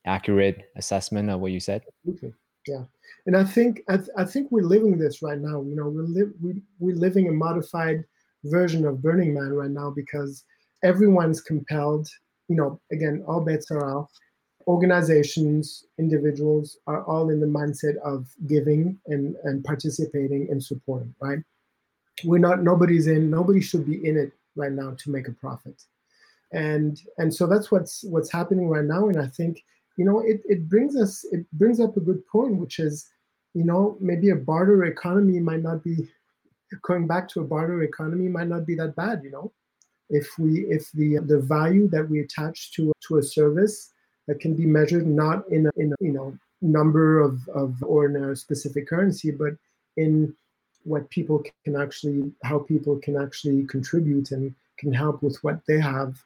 [0.05, 1.83] accurate assessment of what you said?
[2.07, 2.33] Absolutely.
[2.67, 2.83] yeah.
[3.25, 5.61] And i think I, th- I think we're living this right now.
[5.61, 8.03] You know we're, li- we, we're living a modified
[8.43, 10.43] version of Burning Man right now because
[10.83, 12.07] everyone's compelled
[12.47, 14.11] you know, again, all bets are off.
[14.67, 21.39] Organizations, individuals are all in the mindset of giving and, and participating and supporting, right?
[22.23, 25.81] We're not, nobody's in, nobody should be in it right now to make a profit.
[26.51, 29.09] And and so that's what's what's happening right now.
[29.09, 29.61] And I think,
[29.97, 33.09] you know, it, it brings us, it brings up a good point, which is,
[33.53, 36.07] you know, maybe a barter economy might not be
[36.83, 39.51] going back to a barter economy might not be that bad, you know
[40.09, 43.91] if we if the the value that we attach to to a service
[44.27, 48.05] that can be measured not in a, in a, you know number of of or
[48.05, 49.53] in a specific currency but
[49.97, 50.33] in
[50.83, 55.79] what people can actually how people can actually contribute and can help with what they
[55.79, 56.23] have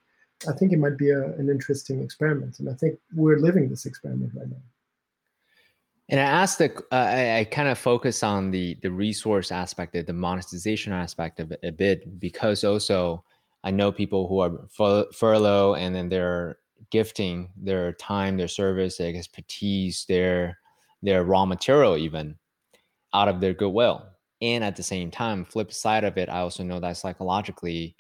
[0.48, 2.60] i think it might be a, an interesting experiment.
[2.60, 4.64] And i think we're living this experiment right now.
[6.12, 9.96] And I asked the, uh, I, I kind of focus on the the resource aspect,
[9.96, 13.24] of the monetization aspect of a bit, because also
[13.64, 16.58] I know people who are fur- furlough and then they're
[16.92, 20.58] gifting their time, their service, their expertise, their
[21.02, 22.36] their raw material even
[23.14, 24.06] out of their goodwill.
[24.42, 27.96] And at the same time, flip side of it, I also know that psychologically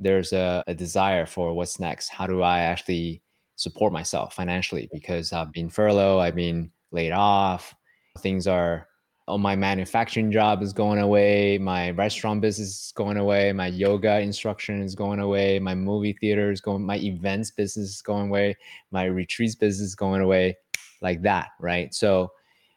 [0.00, 2.08] there's a, a desire for what's next.
[2.08, 3.22] How do I actually
[3.56, 4.88] support myself financially?
[4.92, 7.74] Because I've been furloughed, I've been laid off,
[8.18, 8.88] things are
[9.26, 14.20] oh, my manufacturing job is going away, my restaurant business is going away, my yoga
[14.20, 18.56] instruction is going away, my movie theater is going, my events business is going away,
[18.90, 20.56] my retreats business is going away,
[21.00, 21.94] like that, right?
[21.94, 22.32] So,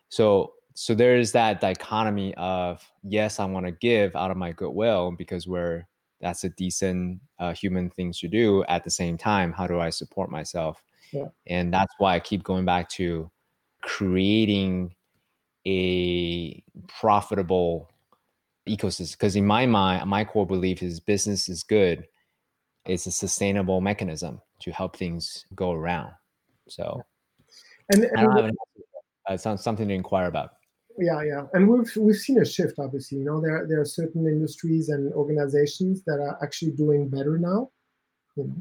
[0.10, 5.12] so, so there's that dichotomy of yes, I want to give out of my goodwill
[5.18, 5.86] because we're
[6.22, 8.64] that's a decent uh, human thing to do.
[8.66, 10.82] At the same time, how do I support myself?
[11.12, 11.28] Yeah.
[11.48, 13.30] And that's why I keep going back to
[13.82, 14.96] creating
[15.68, 17.92] a profitable
[18.68, 22.08] ecosystem because in my mind my core belief is business is good.
[22.86, 26.12] It's a sustainable mechanism to help things go around.
[26.70, 27.02] So
[27.94, 28.58] and, and i don't have any,
[29.30, 30.52] uh, something to inquire about.
[30.98, 31.44] Yeah yeah.
[31.54, 33.18] And we've we've seen a shift obviously.
[33.20, 37.70] You know there there are certain industries and organizations that are actually doing better now
[38.36, 38.56] you know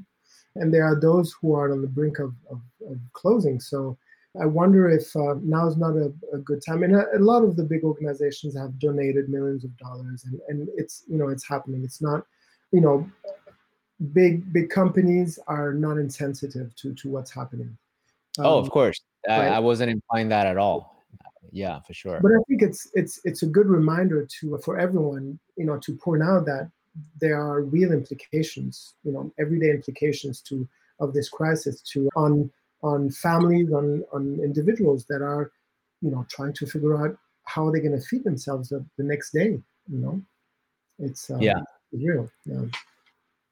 [0.57, 3.61] and there are those who are on the brink of, of, of closing.
[3.61, 3.99] So
[4.41, 6.83] I wonder if uh, now is not a, a, good time.
[6.83, 10.69] And a, a, lot of the big organizations have donated millions of dollars, and, and
[10.77, 11.83] it's you know it's happening.
[11.85, 12.25] It's not,
[12.73, 13.09] you know,
[14.13, 17.77] big big companies are not insensitive to to what's happening.
[18.39, 19.01] Um, oh, of um, course?
[19.29, 21.05] I, I wasn't implying that at all.
[21.53, 22.21] Yeah, for sure.
[22.21, 25.97] But I think it's it's it's a good reminder to for everyone, you know, to
[25.97, 26.71] point out that
[27.21, 30.69] there are real implications, you know, everyday implications to
[31.01, 32.51] of this crisis to on
[32.87, 35.51] on families, on, on individuals that are,
[36.01, 39.05] you know, trying to figure out how are they're going to feed themselves the, the,
[39.05, 39.61] next day.
[39.89, 40.23] You know,
[40.99, 41.61] it's um, yeah
[41.93, 42.31] real.
[42.45, 42.63] Yeah.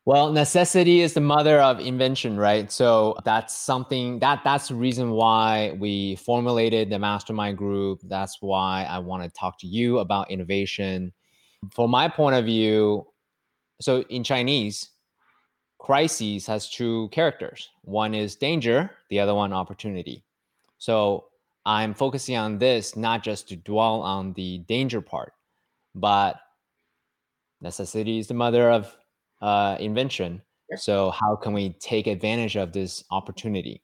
[0.07, 2.70] Well, necessity is the mother of invention, right?
[2.70, 8.01] So that's something that that's the reason why we formulated the mastermind group.
[8.05, 11.12] That's why I want to talk to you about innovation.
[11.74, 13.07] From my point of view,
[13.80, 14.91] so in Chinese,
[15.85, 17.68] crises has two characters.
[17.82, 20.24] One is danger, the other one opportunity.
[20.78, 21.26] So
[21.66, 25.35] I'm focusing on this not just to dwell on the danger part,
[25.95, 26.41] but
[27.61, 28.97] necessity is the mother of
[29.43, 30.41] uh, invention.
[30.76, 33.82] So how can we take advantage of this opportunity?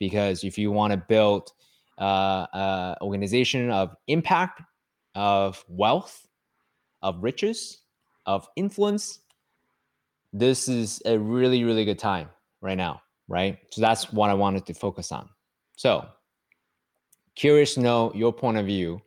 [0.00, 1.52] Because if you want to build
[1.98, 4.62] uh, an organization of impact,
[5.14, 6.26] of wealth,
[7.02, 7.82] of riches,
[8.26, 9.20] of influence,
[10.38, 12.28] this is a really, really good time
[12.60, 13.58] right now, right?
[13.70, 15.28] So that's what I wanted to focus on.
[15.76, 16.06] So,
[17.34, 19.00] curious to know your point of view,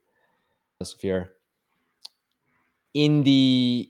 [0.84, 1.30] Safir.
[2.94, 3.90] In the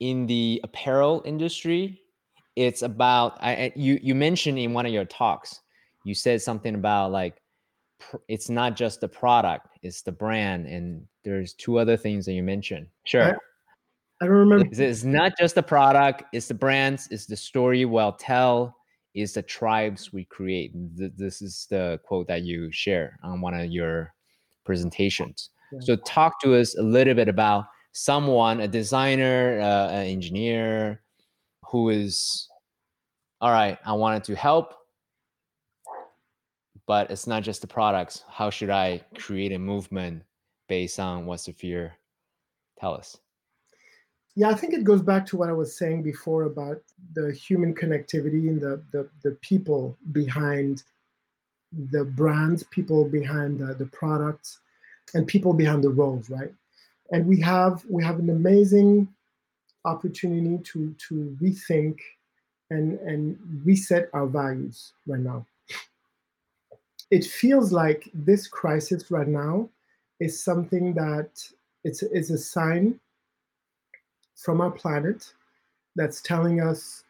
[0.00, 2.00] in the apparel industry,
[2.56, 5.60] it's about I, you you mentioned in one of your talks,
[6.04, 7.42] you said something about like
[8.28, 12.42] it's not just the product, it's the brand, and there's two other things that you
[12.42, 12.86] mentioned.
[13.04, 13.38] Sure.
[14.20, 14.66] I don't remember.
[14.72, 18.76] It's, not just the product; it's the brands, it's the story we'll tell,
[19.14, 20.72] it's the tribes we create.
[20.74, 24.12] This is the quote that you share on one of your
[24.64, 25.50] presentations.
[25.72, 25.78] Yeah.
[25.82, 31.02] So, talk to us a little bit about someone, a designer, uh, an engineer,
[31.70, 32.48] who is,
[33.40, 33.78] all right.
[33.84, 34.74] I wanted to help,
[36.86, 38.24] but it's not just the products.
[38.28, 40.22] How should I create a movement
[40.68, 41.92] based on what Safir
[42.80, 43.16] tell us?
[44.38, 46.80] Yeah, I think it goes back to what I was saying before about
[47.14, 50.84] the human connectivity and the the, the people behind
[51.90, 54.60] the brands, people behind the, the products,
[55.14, 56.54] and people behind the roles, right?
[57.10, 59.08] And we have we have an amazing
[59.84, 61.98] opportunity to to rethink
[62.70, 65.44] and and reset our values right now.
[67.10, 69.68] It feels like this crisis right now
[70.20, 71.30] is something that
[71.82, 73.00] it's it's a sign
[74.38, 75.32] from our planet
[75.96, 77.04] that's telling us,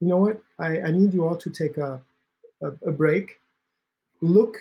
[0.00, 2.00] you know what, I, I need you all to take a,
[2.62, 3.40] a, a break.
[4.20, 4.58] Look,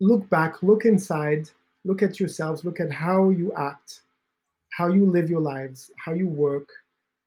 [0.00, 1.50] look back, look inside,
[1.84, 4.02] look at yourselves, look at how you act,
[4.70, 6.68] how you live your lives, how you work,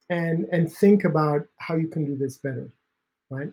[0.09, 2.69] and and think about how you can do this better,
[3.29, 3.51] right?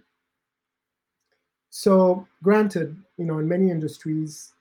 [1.71, 4.53] So, granted, you know, in many industries,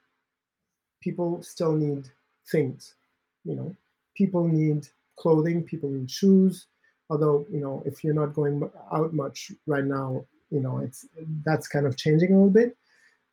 [1.02, 2.10] people still need
[2.48, 2.96] things.
[3.44, 3.76] You know,
[4.16, 4.88] people need
[5.22, 6.68] clothing, people in shoes.
[7.10, 8.56] Although, you know, if you're not going
[8.98, 11.06] out much right now, you know, it's
[11.46, 12.76] that's kind of changing a little bit.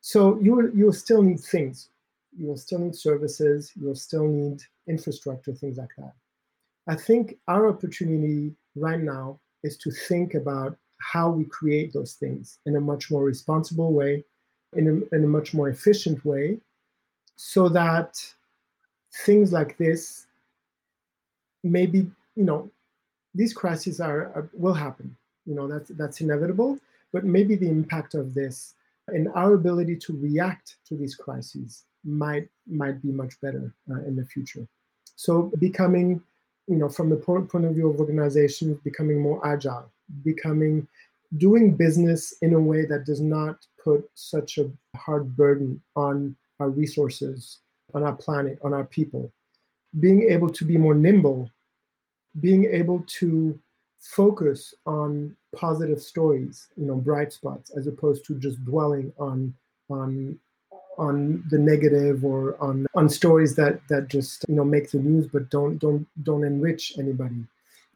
[0.01, 1.89] So you will you still need things.
[2.37, 3.71] You will still need services.
[3.75, 6.13] You will still need infrastructure, things like that.
[6.87, 10.77] I think our opportunity right now is to think about
[11.13, 14.23] how we create those things in a much more responsible way,
[14.73, 16.59] in a, in a much more efficient way,
[17.35, 18.11] so that
[19.25, 20.27] things like this
[21.63, 22.69] maybe you know
[23.35, 25.15] these crises are, are, will happen
[25.45, 26.77] you know that's that's inevitable
[27.11, 28.75] but maybe the impact of this
[29.13, 34.15] and our ability to react to these crises might might be much better uh, in
[34.15, 34.65] the future.
[35.15, 36.21] So becoming,
[36.67, 39.91] you know, from the point, point of view of organizations, becoming more agile,
[40.23, 40.87] becoming
[41.37, 46.69] doing business in a way that does not put such a hard burden on our
[46.69, 47.59] resources,
[47.93, 49.31] on our planet, on our people.
[49.99, 51.49] Being able to be more nimble,
[52.39, 53.59] being able to
[53.99, 59.53] focus on positive stories, you know, bright spots, as opposed to just dwelling on
[59.89, 60.39] on
[60.97, 65.27] on the negative or on on stories that that just you know make the news
[65.27, 67.43] but don't don't don't enrich anybody.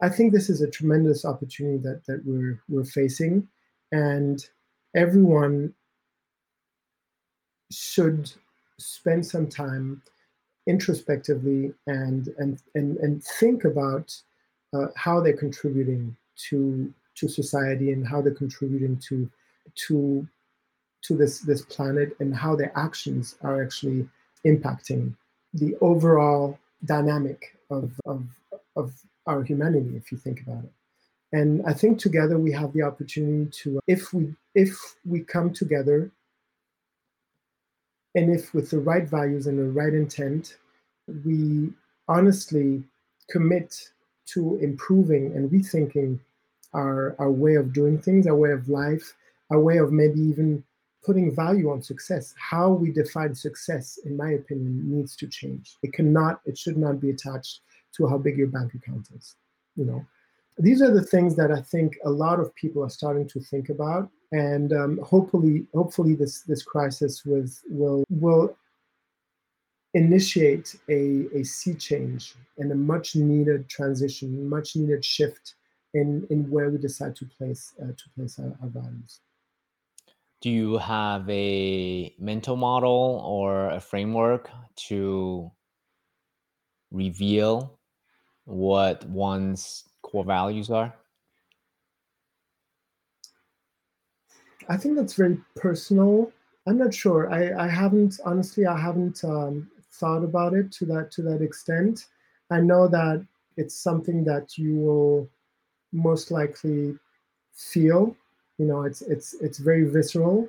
[0.01, 3.47] I think this is a tremendous opportunity that that we're we're facing,
[3.91, 4.43] and
[4.95, 5.73] everyone
[7.71, 8.31] should
[8.79, 10.01] spend some time
[10.68, 14.15] introspectively and and and, and think about
[14.73, 16.15] uh, how they're contributing
[16.49, 19.30] to to society and how they're contributing to
[19.76, 20.27] to
[21.02, 24.07] to this this planet and how their actions are actually
[24.45, 25.14] impacting
[25.53, 28.23] the overall dynamic of of
[28.76, 28.94] of
[29.27, 30.72] our humanity if you think about it.
[31.34, 36.10] And i think together we have the opportunity to if we if we come together
[38.15, 40.57] and if with the right values and the right intent
[41.26, 41.72] we
[42.07, 42.84] honestly
[43.30, 43.90] commit
[44.26, 46.19] to improving and rethinking
[46.73, 49.14] our, our way of doing things, our way of life,
[49.52, 50.64] our way of maybe even
[51.03, 52.34] putting value on success.
[52.38, 55.76] How we define success, in my opinion, needs to change.
[55.84, 57.61] It cannot, it should not be attached
[57.98, 59.35] to how big your bank account is.
[59.76, 60.06] You know,
[60.57, 63.69] these are the things that I think a lot of people are starting to think
[63.69, 68.57] about, and um, hopefully, hopefully, this this crisis was will will
[69.93, 75.53] initiate a, a sea change and a much needed transition, much needed shift
[75.93, 79.19] in, in where we decide to place uh, to place our, our values.
[80.41, 84.49] Do you have a mental model or a framework
[84.88, 85.51] to
[86.91, 87.80] reveal
[88.45, 90.91] what one's core values are?
[94.69, 96.31] I think that's very personal.
[96.68, 97.31] I'm not sure.
[97.31, 98.65] I, I haven't honestly.
[98.65, 102.07] I haven't um, thought about it to that to that extent.
[102.49, 103.26] I know that
[103.57, 105.30] it's something that you will
[105.91, 106.98] most likely
[107.53, 108.15] feel.
[108.57, 110.48] You know, it's it's it's very visceral,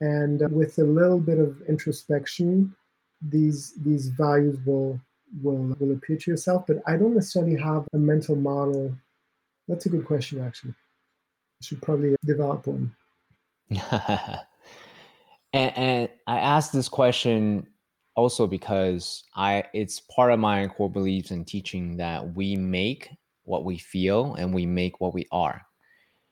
[0.00, 2.74] and with a little bit of introspection,
[3.22, 5.00] these these values will
[5.42, 6.66] will will appear to yourself.
[6.66, 8.94] But I don't necessarily have a mental model.
[9.68, 10.72] That's a good question, actually.
[10.72, 12.94] I should probably develop one.
[13.70, 14.42] and,
[15.52, 17.66] and I asked this question
[18.16, 23.10] also because I it's part of my core beliefs and teaching that we make
[23.44, 25.62] what we feel and we make what we are.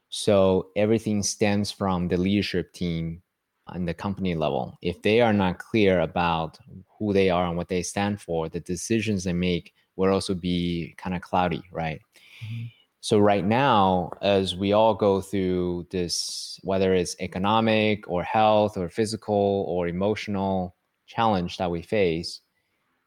[0.08, 3.22] So everything stems from the leadership team
[3.68, 4.78] and the company level.
[4.82, 6.58] If they are not clear about
[6.98, 10.94] who they are and what they stand for, the decisions they make will also be
[10.98, 12.00] kind of cloudy, right?
[12.44, 12.66] Mm-hmm.
[13.02, 18.88] So right now, as we all go through this, whether it's economic or health or
[18.88, 20.76] physical or emotional
[21.08, 22.40] challenge that we face,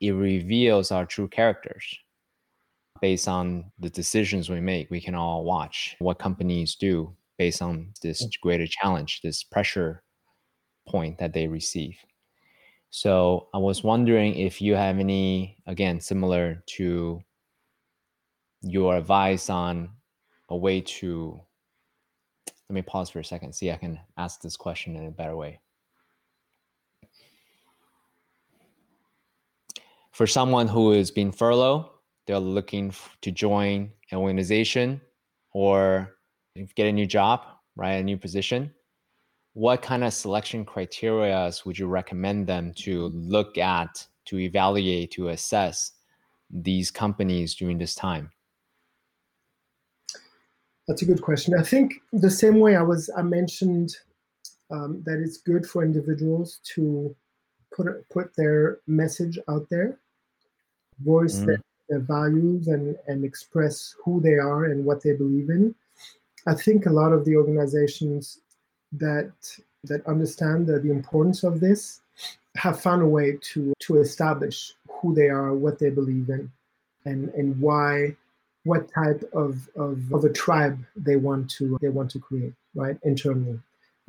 [0.01, 1.97] it reveals our true characters
[2.99, 4.91] based on the decisions we make.
[4.91, 8.29] We can all watch what companies do based on this mm.
[8.41, 10.03] greater challenge, this pressure
[10.89, 11.95] point that they receive.
[12.89, 17.21] So I was wondering if you have any, again, similar to
[18.65, 19.89] your advice on
[20.49, 21.39] a way to.
[22.69, 25.35] Let me pause for a second, see I can ask this question in a better
[25.35, 25.59] way.
[30.15, 31.89] for someone who is being furloughed,
[32.25, 35.01] they're looking to join an organization
[35.51, 36.15] or
[36.77, 37.41] get a new job,
[37.75, 37.95] right?
[37.95, 38.73] A new position.
[39.55, 45.29] What kind of selection criteria would you recommend them to look at, to evaluate, to
[45.29, 45.91] assess
[46.49, 48.31] these companies during this time?
[50.87, 51.55] That's a good question.
[51.57, 53.95] I think the same way I was I mentioned
[54.71, 57.15] um, that it's good for individuals to
[57.75, 59.97] put put their message out there
[60.99, 61.47] voice mm.
[61.47, 65.75] their, their, values and, and express who they are and what they believe in.
[66.47, 68.39] I think a lot of the organizations
[68.93, 69.31] that
[69.83, 72.01] that understand the, the importance of this
[72.55, 76.51] have found a way to to establish who they are, what they believe in,
[77.05, 78.15] and and why
[78.65, 82.97] what type of, of, of a tribe they want to they want to create right
[83.03, 83.59] internally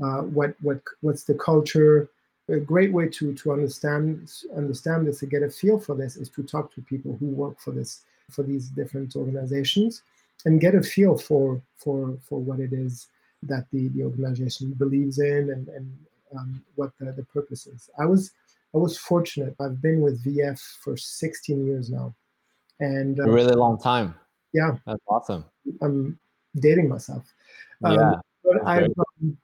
[0.03, 2.09] uh, what what what's the culture
[2.49, 6.29] a great way to to understand understand this and get a feel for this is
[6.29, 10.03] to talk to people who work for this for these different organizations
[10.45, 13.09] and get a feel for for for what it is
[13.43, 15.93] that the the organization believes in and and
[16.37, 17.91] um, what the, the purpose is.
[17.99, 18.33] I was
[18.75, 19.55] I was fortunate.
[19.61, 22.15] I've been with VF for 16 years now,
[22.81, 24.15] and uh, a really long time.
[24.57, 25.45] Yeah, that's awesome.
[25.83, 26.19] I'm
[26.59, 27.25] dating myself.
[27.85, 29.37] Um, yeah, but I um,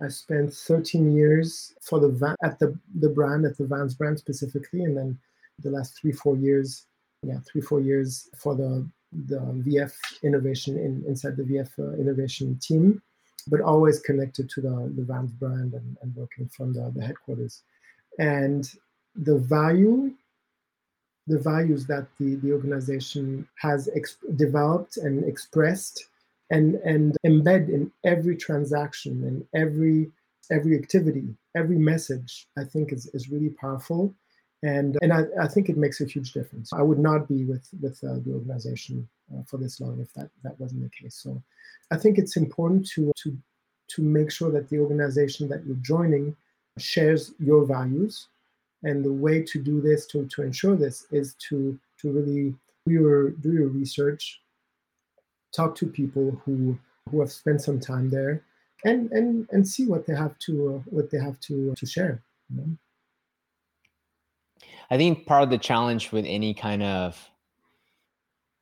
[0.00, 4.18] I spent 13 years for the van, at the the brand at the Vans brand
[4.18, 5.18] specifically, and then
[5.58, 6.86] the last three four years,
[7.22, 8.88] yeah, three four years for the
[9.26, 9.92] the VF
[10.22, 13.02] innovation in, inside the VF uh, innovation team,
[13.46, 17.60] but always connected to the the Vans brand and, and working from the, the headquarters,
[18.18, 18.72] and
[19.16, 20.14] the value
[21.26, 23.88] the values that the, the organization has
[24.36, 26.06] developed and expressed
[26.50, 30.10] and and embed in every transaction and every
[30.52, 31.26] every activity
[31.56, 34.14] every message i think is, is really powerful.
[34.62, 36.72] And and I, I think it makes a huge difference.
[36.72, 40.30] I would not be with with uh, the organization uh, for this long if that
[40.44, 41.14] that wasn't the case.
[41.14, 41.42] So
[41.90, 43.36] i think it's important to to
[43.88, 46.34] to make sure that the organization that you're joining
[46.78, 48.28] shares your values
[48.82, 52.54] and the way to do this to to ensure this is to to really
[52.86, 54.40] do your do your research
[55.54, 56.78] talk to people who
[57.10, 58.42] who have spent some time there
[58.84, 62.22] and and and see what they have to uh, what they have to to share
[62.50, 62.76] you know?
[64.90, 67.30] i think part of the challenge with any kind of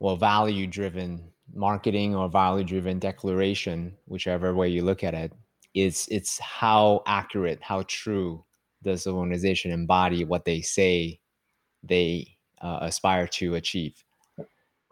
[0.00, 1.22] well value driven
[1.52, 5.32] marketing or value driven declaration whichever way you look at it
[5.74, 8.44] is it's how accurate how true
[8.84, 11.18] does the organization embody what they say
[11.82, 14.04] they uh, aspire to achieve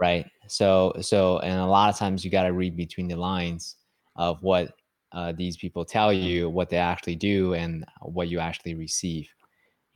[0.02, 0.28] right?
[0.48, 3.76] So so and a lot of times you got to read between the lines
[4.16, 4.72] of what
[5.12, 9.28] uh, these people tell you what they actually do and what you actually receive.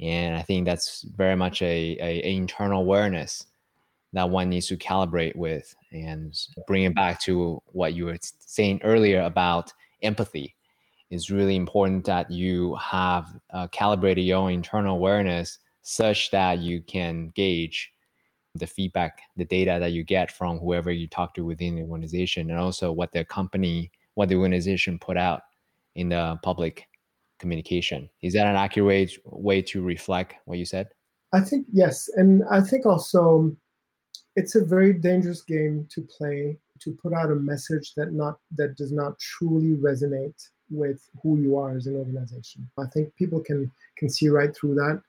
[0.00, 3.46] And i think that's very much a, a, a internal awareness
[4.12, 8.80] that one needs to calibrate with and bring it back to what you were saying
[8.84, 10.55] earlier about empathy
[11.10, 16.82] it's really important that you have uh, calibrated your own internal awareness such that you
[16.82, 17.92] can gauge
[18.54, 22.50] the feedback, the data that you get from whoever you talk to within the organization,
[22.50, 25.42] and also what the company, what the organization put out
[25.94, 26.88] in the public
[27.38, 28.08] communication.
[28.22, 30.88] Is that an accurate way to reflect what you said?
[31.32, 33.54] I think yes, and I think also
[34.36, 38.76] it's a very dangerous game to play to put out a message that not that
[38.76, 42.68] does not truly resonate with who you are as an organization.
[42.78, 45.02] I think people can can see right through that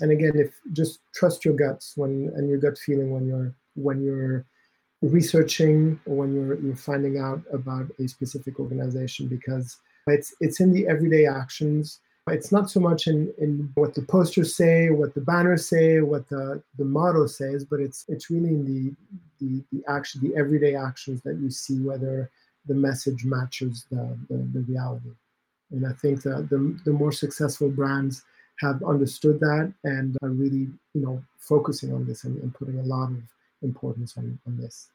[0.00, 4.02] and again if just trust your guts when and your gut feeling when you're when
[4.02, 4.44] you're
[5.02, 10.72] researching or when you're you're finding out about a specific organization because it's it's in
[10.72, 15.20] the everyday actions it's not so much in, in what the posters say what the
[15.20, 19.84] banners say what the, the motto says but it's it's really in the, the the
[19.88, 22.30] action the everyday actions that you see whether
[22.66, 25.10] the message matches the, the, the reality
[25.70, 28.24] and i think that the, the more successful brands
[28.60, 32.82] have understood that and are really, you know, focusing on this and, and putting a
[32.82, 33.22] lot of
[33.62, 34.88] importance on, on this.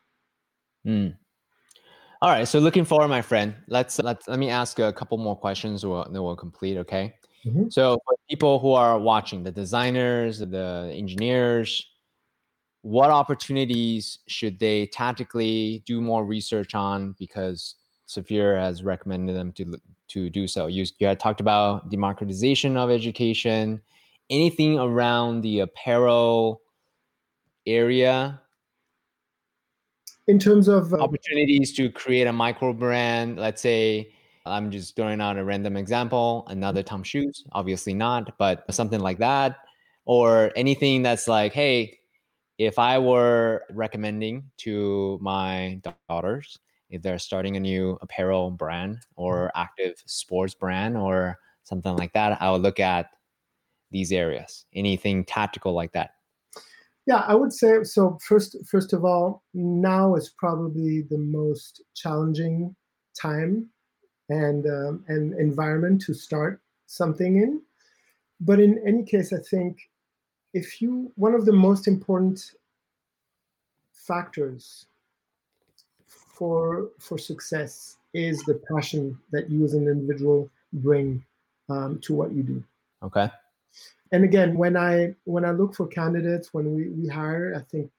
[0.86, 1.16] Mm.
[2.22, 2.48] All right.
[2.48, 6.16] So looking forward, my friend, let's let's let me ask a couple more questions and
[6.16, 6.78] then we'll complete.
[6.78, 7.16] Okay.
[7.46, 7.70] Mm-hmm.
[7.70, 11.86] So for people who are watching, the designers, the engineers,
[12.82, 17.16] what opportunities should they tactically do more research on?
[17.20, 17.76] Because
[18.08, 19.80] Safir has recommended them to
[20.10, 20.68] to do so.
[20.68, 23.80] You, you had talked about democratization of education,
[24.30, 26.62] anything around the apparel
[27.68, 28.42] area.
[30.28, 34.12] In terms of uh, opportunities to create a micro brand, let's say
[34.46, 39.20] I'm just throwing out a random example, another Tom Shoes, obviously not, but something like
[39.20, 39.58] that,
[40.06, 41.99] or anything that's like, hey,
[42.60, 46.60] if I were recommending to my daughters
[46.90, 49.62] if they're starting a new apparel brand or mm-hmm.
[49.62, 53.08] active sports brand or something like that, I would look at
[53.92, 54.66] these areas.
[54.74, 56.12] Anything tactical like that?
[57.06, 58.20] Yeah, I would say so.
[58.28, 62.76] First, first of all, now is probably the most challenging
[63.20, 63.68] time
[64.30, 67.62] and um, and environment to start something in.
[68.42, 69.80] But in any case, I think
[70.54, 72.54] if you one of the most important
[73.94, 74.88] factors
[76.08, 81.24] for for success is the passion that you as an individual bring
[81.70, 82.64] um, to what you do.
[83.04, 83.30] Okay.
[84.12, 87.92] And again, when I when I look for candidates, when we, we hire, I think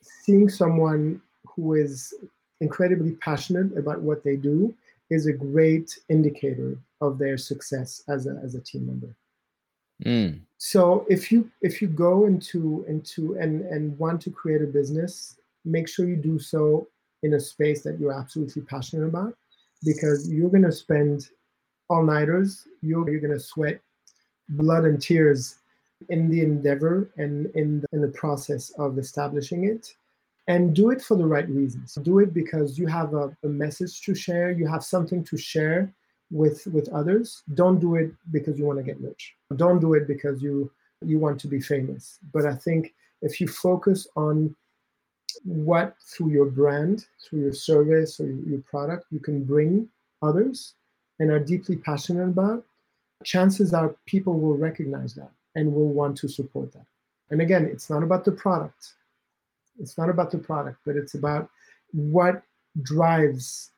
[0.00, 2.14] seeing someone who is
[2.60, 4.74] incredibly passionate about what they do
[5.10, 9.14] is a great indicator of their success as a, as a team member.
[10.04, 10.40] Mm.
[10.58, 15.36] So if you if you go into into and and want to create a business,
[15.64, 16.88] make sure you do so
[17.22, 19.34] in a space that you're absolutely passionate about
[19.84, 21.28] because you're going to spend
[21.88, 23.80] all nighters, you're, you're going to sweat
[24.50, 25.56] blood and tears
[26.08, 29.94] in the endeavor and in the, in the process of establishing it
[30.46, 34.00] and do it for the right reasons do it because you have a, a, message
[34.00, 35.92] to share you have something to share
[36.30, 40.06] with with others don't do it because you want to get rich don't do it
[40.06, 40.70] because you
[41.04, 44.54] you want to be famous but i think if you focus on
[45.44, 49.88] what through your brand through your service or your product you can bring
[50.22, 50.74] others
[51.20, 52.64] and are deeply passionate about
[53.24, 56.86] chances are people will recognize that and will want to support that.
[57.30, 58.94] And again, it's not about the product.
[59.80, 61.50] It's not about the product, but it's about
[61.92, 62.42] what
[62.82, 63.70] drives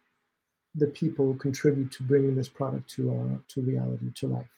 [0.75, 4.49] the people who contribute to bringing this product to uh, to reality, to life.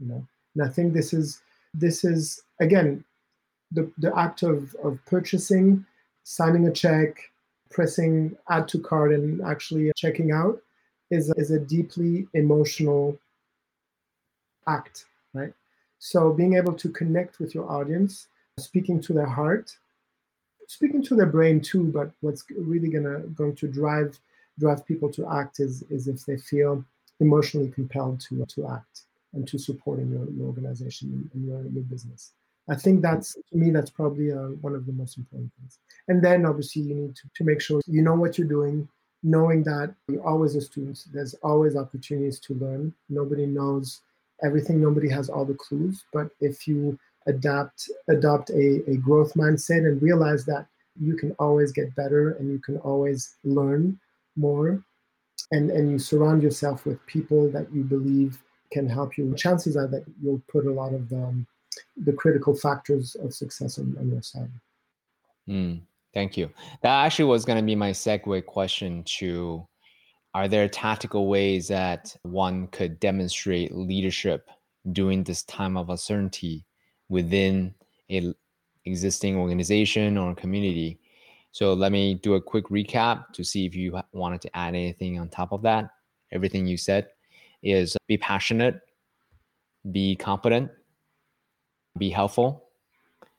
[0.00, 1.40] You know, and I think this is
[1.74, 3.04] this is again
[3.72, 5.84] the the act of of purchasing,
[6.24, 7.18] signing a check,
[7.70, 10.60] pressing add to cart, and actually checking out
[11.10, 13.18] is is a deeply emotional
[14.66, 15.52] act, right?
[15.98, 18.28] So being able to connect with your audience,
[18.58, 19.76] speaking to their heart,
[20.68, 24.18] speaking to their brain too, but what's really gonna going to drive
[24.58, 26.84] drive people to act is is if they feel
[27.20, 29.02] emotionally compelled to to act
[29.34, 32.32] and to supporting your, your organization and your, your business.
[32.70, 35.78] I think that's to me that's probably uh, one of the most important things.
[36.08, 38.88] And then obviously you need to, to make sure you know what you're doing,
[39.22, 41.04] knowing that you're always a student.
[41.12, 42.94] There's always opportunities to learn.
[43.08, 44.00] Nobody knows
[44.42, 49.86] everything nobody has all the clues but if you adapt adopt a, a growth mindset
[49.86, 50.66] and realize that
[51.00, 53.98] you can always get better and you can always learn
[54.38, 54.82] more
[55.50, 59.34] and and you surround yourself with people that you believe can help you.
[59.34, 61.46] Chances are that you'll put a lot of the, um,
[61.96, 64.50] the critical factors of success on, on your side.
[65.48, 65.80] Mm,
[66.12, 66.50] thank you.
[66.82, 69.66] That actually was going to be my segue question to
[70.34, 74.50] are there tactical ways that one could demonstrate leadership
[74.92, 76.64] during this time of uncertainty
[77.08, 77.74] within
[78.10, 78.34] a
[78.84, 80.98] existing organization or community
[81.52, 85.18] so let me do a quick recap to see if you wanted to add anything
[85.18, 85.90] on top of that
[86.32, 87.08] everything you said
[87.62, 88.80] is be passionate
[89.90, 90.70] be competent
[91.96, 92.68] be helpful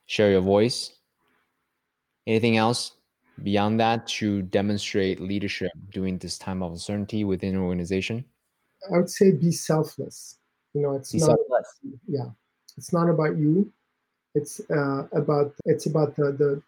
[0.05, 0.93] share your voice
[2.27, 2.93] anything else
[3.43, 8.25] beyond that to demonstrate leadership during this time of uncertainty within an organization?
[8.93, 10.37] I would say be selfless.
[10.73, 11.79] You know, it's be not selfless.
[12.07, 12.29] yeah,
[12.77, 13.71] it's not about you.
[14.35, 16.61] It's uh, about it's about the the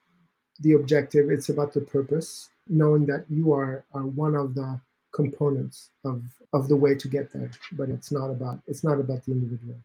[0.62, 1.30] the objective.
[1.30, 2.50] It's about the purpose.
[2.68, 4.80] Knowing that you are are one of the
[5.14, 6.24] components of
[6.54, 9.76] of the way to get there, but it's not about it's not about the individual.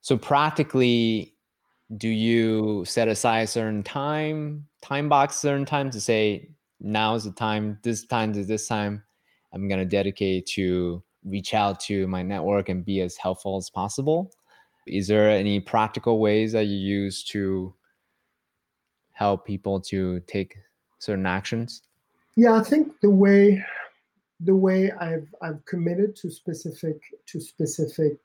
[0.00, 1.34] So practically,
[1.96, 6.48] do you set aside a certain time time box certain time to say
[6.78, 9.02] now is the time this time to this time
[9.52, 13.68] i'm going to dedicate to reach out to my network and be as helpful as
[13.68, 14.32] possible
[14.86, 17.74] is there any practical ways that you use to
[19.20, 20.56] help people to take
[20.98, 21.82] certain actions
[22.36, 23.64] yeah i think the way
[24.40, 28.18] the way i've i've committed to specific to specific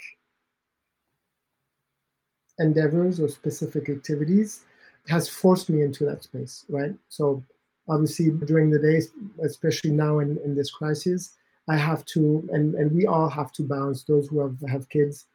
[2.60, 4.62] endeavors or specific activities
[5.08, 6.94] has forced me into that space, right?
[7.10, 7.44] So
[7.88, 9.12] obviously during the days,
[9.44, 11.34] especially now in, in this crisis,
[11.68, 15.26] I have to, and, and we all have to balance, those who have, have kids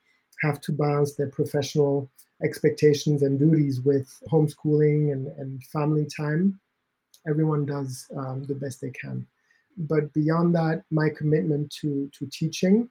[0.42, 2.08] have to balance their professional
[2.42, 6.58] expectations and duties with homeschooling and, and family time.
[7.28, 9.26] Everyone does um, the best they can.
[9.76, 12.88] But beyond that, my commitment to, to teaching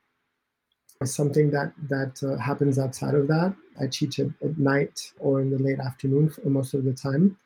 [1.02, 3.56] is something that that uh, happens outside of that.
[3.82, 7.38] I teach at, at night or in the late afternoon most of the time,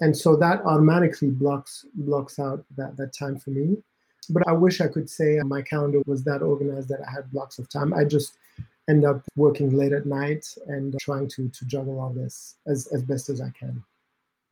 [0.00, 3.76] and so that automatically blocks blocks out that that time for me.
[4.30, 7.58] But I wish I could say my calendar was that organized that I had blocks
[7.58, 7.92] of time.
[7.92, 8.38] I just
[8.88, 13.02] end up working late at night and trying to to juggle all this as as
[13.02, 13.82] best as I can.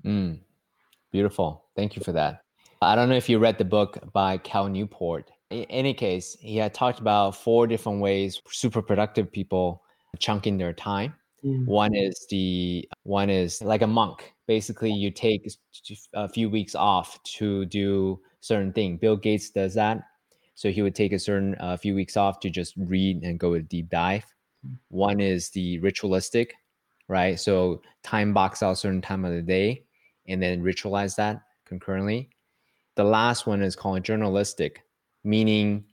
[0.04, 0.38] Mm,
[1.10, 1.64] beautiful.
[1.76, 2.42] Thank you for that.
[2.80, 6.56] I don't know if you read the book by Cal Newport, in any case, he
[6.56, 9.82] had talked about four different ways super productive people
[10.18, 11.14] chunking their time.
[11.44, 11.66] Mm.
[11.66, 14.32] One is the one is like a monk.
[14.46, 15.46] Basically, you take
[16.14, 18.96] a few weeks off to do certain thing.
[18.96, 20.02] Bill Gates does that.
[20.54, 23.54] So he would take a certain uh, few weeks off to just read and go
[23.54, 24.24] a deep dive.
[24.66, 24.76] Mm.
[24.88, 26.54] One is the ritualistic,
[27.08, 27.38] right?
[27.38, 29.84] So time box out a certain time of the day
[30.28, 32.30] and then ritualize that concurrently.
[32.96, 34.82] The last one is called journalistic
[35.24, 35.84] meaning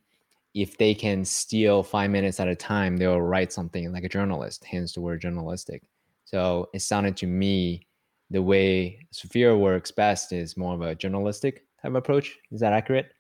[0.54, 4.64] if they can steal five minutes at a time, they'll write something like a journalist,
[4.66, 5.84] hence the word journalistic.
[6.26, 7.88] So it sounded to me
[8.30, 12.38] the way Safir works best is more of a journalistic type approach.
[12.52, 13.12] Is that accurate?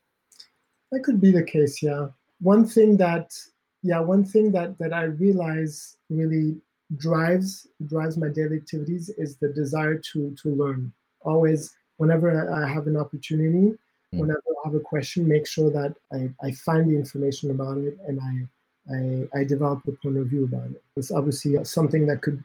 [0.91, 2.07] That could be the case, yeah.
[2.41, 3.33] One thing that,
[3.83, 6.57] yeah, one thing that that I realize really
[6.97, 10.91] drives drives my daily activities is the desire to to learn.
[11.21, 13.77] Always, whenever I have an opportunity,
[14.13, 14.19] mm.
[14.19, 17.97] whenever I have a question, make sure that I, I find the information about it
[18.07, 18.47] and I
[18.91, 20.81] I, I develop a point of view about it.
[20.95, 22.43] It's obviously something that could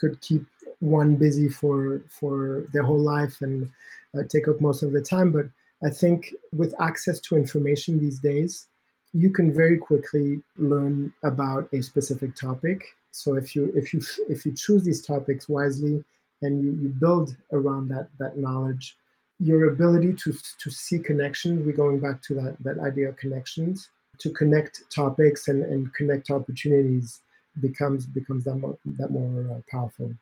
[0.00, 0.44] could keep
[0.80, 3.70] one busy for for their whole life and
[4.16, 5.30] uh, take up most of the time.
[5.30, 5.46] But
[5.82, 8.68] I think with access to information these days,
[9.12, 12.84] you can very quickly learn about a specific topic.
[13.12, 16.04] So if you if you if you choose these topics wisely
[16.42, 18.96] and you, you build around that that knowledge,
[19.38, 23.88] your ability to to see connections, we're going back to that that idea of connections,
[24.18, 27.20] to connect topics and, and connect opportunities
[27.60, 30.12] becomes becomes that more that more uh, powerful.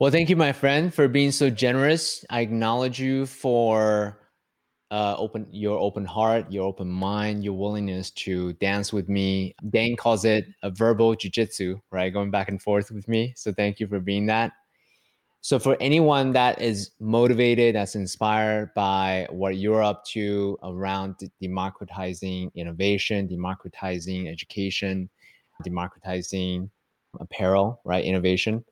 [0.00, 2.24] Well, thank you, my friend, for being so generous.
[2.28, 4.18] I acknowledge you for
[4.90, 9.54] uh, open your open heart, your open mind, your willingness to dance with me.
[9.70, 12.12] Dane calls it a verbal jujitsu, right?
[12.12, 13.34] Going back and forth with me.
[13.36, 14.50] So thank you for being that.
[15.42, 22.50] So for anyone that is motivated, that's inspired by what you're up to around democratizing
[22.56, 25.08] innovation, democratizing education,
[25.62, 26.68] democratizing
[27.20, 28.04] apparel, right?
[28.04, 28.64] Innovation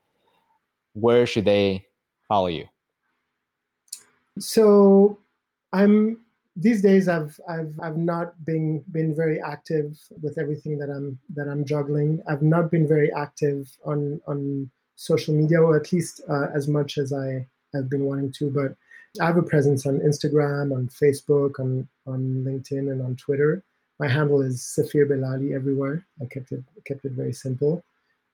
[0.94, 1.86] where should they
[2.28, 2.66] follow you?
[4.38, 5.18] So
[5.72, 6.18] I'm
[6.56, 11.48] these days I've I've I've not been been very active with everything that I'm that
[11.48, 12.22] I'm juggling.
[12.28, 16.98] I've not been very active on on social media, or at least uh, as much
[16.98, 18.50] as I have been wanting to.
[18.50, 18.74] But
[19.20, 23.62] I have a presence on Instagram, on Facebook, on on LinkedIn, and on Twitter.
[23.98, 26.04] My handle is Safir Bellali everywhere.
[26.20, 27.82] I kept it kept it very simple.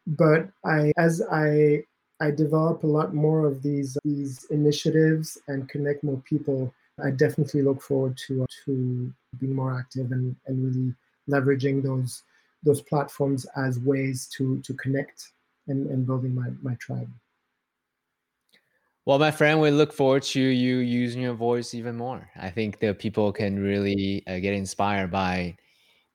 [0.07, 1.85] But I as I
[2.21, 6.75] I develop a lot more of these these initiatives and connect more people.
[7.03, 10.95] I definitely look forward to to being more active and, and really
[11.29, 12.23] leveraging those
[12.65, 15.33] those platforms as ways to to connect
[15.69, 17.11] and, and building my, my tribe.
[19.05, 22.29] Well, my friend, we look forward to you using your voice even more.
[22.37, 25.57] I think that people can really uh, get inspired by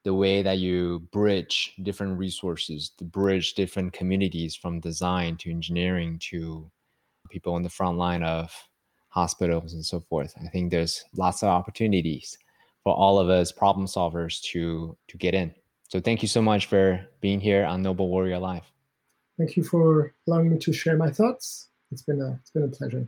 [0.04, 6.20] the way that you bridge different resources, to bridge different communities from design to engineering
[6.30, 6.70] to
[7.30, 8.54] people on the front line of
[9.10, 10.34] hospitals and so forth.
[10.44, 12.38] I think there's lots of opportunities
[12.84, 15.54] for all of us problem solvers to to get in.
[15.88, 18.64] So thank you so much for being here on Noble Warrior Live.
[19.38, 21.70] Thank you for allowing me to share my thoughts.
[21.92, 23.08] It's been a it's been a pleasure.